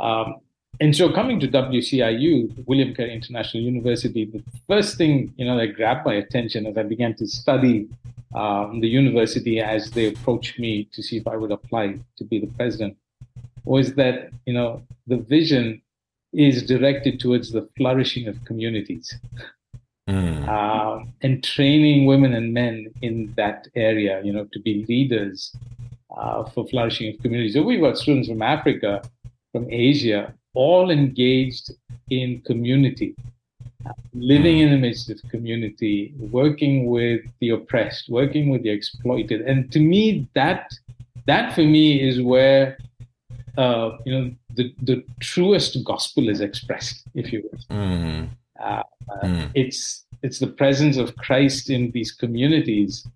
Um, 0.00 0.36
and 0.80 0.94
so 0.96 1.12
coming 1.12 1.38
to 1.40 1.48
WCIU, 1.48 2.66
William 2.66 2.94
Carey 2.94 3.14
International 3.14 3.62
University, 3.62 4.24
the 4.24 4.42
first 4.66 4.96
thing 4.96 5.32
you 5.36 5.44
know 5.44 5.56
that 5.56 5.76
grabbed 5.76 6.04
my 6.04 6.14
attention 6.14 6.66
as 6.66 6.76
I 6.76 6.82
began 6.82 7.14
to 7.16 7.28
study 7.28 7.88
um, 8.34 8.80
the 8.80 8.88
university 8.88 9.60
as 9.60 9.90
they 9.92 10.06
approached 10.08 10.58
me 10.58 10.88
to 10.92 11.02
see 11.02 11.18
if 11.18 11.28
I 11.28 11.36
would 11.36 11.52
apply 11.52 11.98
to 12.16 12.24
be 12.24 12.40
the 12.40 12.48
president 12.48 12.96
was 13.64 13.94
that 13.94 14.30
you 14.46 14.52
know 14.52 14.82
the 15.06 15.18
vision 15.18 15.80
is 16.32 16.66
directed 16.66 17.20
towards 17.20 17.52
the 17.52 17.68
flourishing 17.76 18.26
of 18.26 18.44
communities 18.44 19.14
mm. 20.08 20.48
uh, 20.48 21.04
and 21.22 21.42
training 21.42 22.06
women 22.06 22.34
and 22.34 22.52
men 22.52 22.86
in 23.02 23.32
that 23.36 23.68
area, 23.74 24.20
you 24.22 24.32
know, 24.32 24.46
to 24.52 24.60
be 24.60 24.84
leaders 24.88 25.54
uh, 26.16 26.44
for 26.44 26.66
flourishing 26.68 27.14
of 27.14 27.20
communities. 27.20 27.54
So 27.54 27.62
we've 27.62 27.80
got 27.80 27.98
students 27.98 28.28
from 28.28 28.42
Africa, 28.42 29.02
from 29.52 29.70
Asia, 29.70 30.34
all 30.54 30.90
engaged 30.90 31.72
in 32.10 32.40
community, 32.42 33.14
living 34.12 34.60
in 34.60 34.70
the 34.70 34.76
midst 34.76 35.10
of 35.10 35.20
community, 35.30 36.14
working 36.18 36.86
with 36.86 37.22
the 37.40 37.50
oppressed, 37.50 38.08
working 38.08 38.50
with 38.50 38.62
the 38.62 38.70
exploited. 38.70 39.42
And 39.42 39.70
to 39.72 39.80
me, 39.80 40.28
that 40.34 40.72
that 41.26 41.54
for 41.54 41.62
me 41.62 42.06
is 42.06 42.20
where 42.20 42.78
uh, 43.56 43.96
you 44.04 44.12
know 44.12 44.34
the, 44.54 44.74
the 44.82 45.04
truest 45.20 45.82
gospel 45.84 46.28
is 46.28 46.40
expressed, 46.40 47.04
if 47.14 47.32
you 47.32 47.42
will. 47.42 47.76
Mm. 47.76 48.28
Uh, 48.64 48.82
mm. 49.22 49.50
It's 49.54 50.06
it's 50.22 50.38
the 50.38 50.46
presence 50.46 50.96
of 50.96 51.14
Christ 51.16 51.68
in 51.68 51.90
these 51.90 52.12
communities 52.12 53.06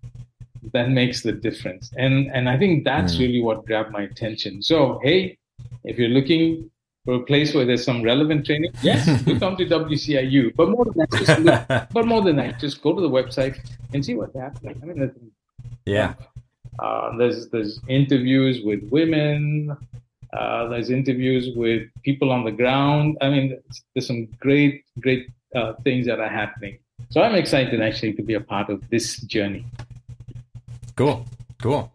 that 0.73 0.89
makes 0.89 1.23
the 1.23 1.31
difference, 1.31 1.91
and 1.97 2.31
and 2.31 2.47
I 2.47 2.57
think 2.57 2.83
that's 2.83 3.15
mm. 3.15 3.19
really 3.19 3.41
what 3.41 3.65
grabbed 3.65 3.91
my 3.91 4.03
attention. 4.03 4.61
So 4.61 4.99
hey, 5.03 5.37
if 5.83 5.97
you're 5.97 6.09
looking 6.09 6.69
for 7.05 7.15
a 7.15 7.23
place 7.23 7.55
where 7.55 7.65
there's 7.65 7.83
some 7.83 8.03
relevant 8.03 8.45
training, 8.45 8.71
yes, 8.83 9.07
you 9.25 9.39
come 9.39 9.57
to 9.57 9.65
WCIU. 9.65 10.55
But 10.55 10.69
more 10.69 10.85
than 10.85 10.93
that, 10.97 11.11
just 11.11 11.39
look, 11.39 11.89
but 11.93 12.05
more 12.05 12.21
than 12.21 12.35
that, 12.35 12.59
just 12.59 12.81
go 12.83 12.93
to 12.93 13.01
the 13.01 13.09
website 13.09 13.57
and 13.93 14.05
see 14.05 14.13
what's 14.13 14.35
happening. 14.35 14.79
I 14.83 14.85
mean, 14.85 15.31
yeah, 15.85 16.13
uh, 16.77 17.17
there's 17.17 17.49
there's 17.49 17.79
interviews 17.87 18.61
with 18.63 18.83
women. 18.91 19.75
Uh, 20.31 20.67
there's 20.67 20.91
interviews 20.91 21.55
with 21.55 21.89
people 22.03 22.31
on 22.31 22.43
the 22.43 22.51
ground. 22.51 23.17
I 23.19 23.29
mean, 23.29 23.59
there's 23.95 24.05
some 24.05 24.27
great, 24.39 24.83
great 24.99 25.27
uh, 25.55 25.73
things 25.83 26.05
that 26.07 26.19
are 26.19 26.29
happening. 26.29 26.79
So 27.09 27.21
I'm 27.21 27.35
excited 27.35 27.81
actually 27.81 28.13
to 28.13 28.21
be 28.21 28.33
a 28.35 28.41
part 28.41 28.69
of 28.69 28.87
this 28.89 29.17
journey. 29.21 29.65
Cool, 30.95 31.25
cool. 31.61 31.91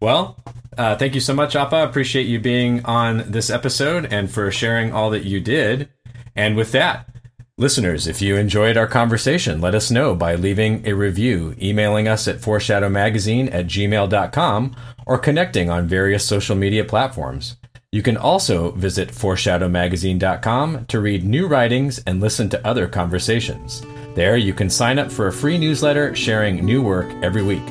Well, 0.00 0.36
Uh, 0.76 0.96
thank 0.96 1.14
you 1.14 1.20
so 1.20 1.32
much, 1.32 1.54
Appa. 1.54 1.84
Appreciate 1.84 2.26
you 2.26 2.40
being 2.40 2.84
on 2.84 3.30
this 3.30 3.48
episode 3.48 4.12
and 4.12 4.28
for 4.28 4.50
sharing 4.50 4.92
all 4.92 5.08
that 5.10 5.22
you 5.24 5.40
did. 5.40 5.88
And 6.34 6.56
with 6.56 6.72
that, 6.72 7.08
listeners, 7.56 8.08
if 8.08 8.20
you 8.20 8.34
enjoyed 8.34 8.76
our 8.76 8.88
conversation, 8.88 9.60
let 9.60 9.76
us 9.76 9.92
know 9.92 10.16
by 10.16 10.34
leaving 10.34 10.84
a 10.84 10.94
review, 10.94 11.54
emailing 11.62 12.08
us 12.08 12.26
at 12.26 12.38
foreshadowmagazine 12.40 13.54
at 13.54 13.66
gmail.com, 13.68 14.74
or 15.06 15.16
connecting 15.16 15.70
on 15.70 15.86
various 15.86 16.26
social 16.26 16.56
media 16.56 16.84
platforms. 16.84 17.54
You 17.94 18.02
can 18.02 18.16
also 18.16 18.72
visit 18.72 19.10
foreshadowmagazine.com 19.10 20.86
to 20.86 20.98
read 20.98 21.22
new 21.22 21.46
writings 21.46 22.02
and 22.08 22.20
listen 22.20 22.48
to 22.48 22.66
other 22.66 22.88
conversations. 22.88 23.86
There, 24.16 24.36
you 24.36 24.52
can 24.52 24.68
sign 24.68 24.98
up 24.98 25.12
for 25.12 25.28
a 25.28 25.32
free 25.32 25.58
newsletter 25.58 26.12
sharing 26.16 26.64
new 26.64 26.82
work 26.82 27.08
every 27.22 27.44
week. 27.44 27.62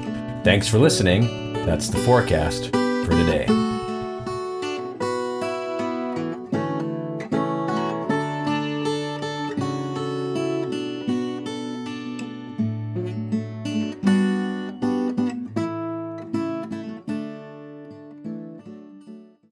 Thanks 0.45 0.69
for 0.69 0.79
listening. 0.79 1.51
That's 1.65 1.89
the 1.89 1.97
forecast 1.97 2.67
for 2.67 3.09
today. 3.09 3.72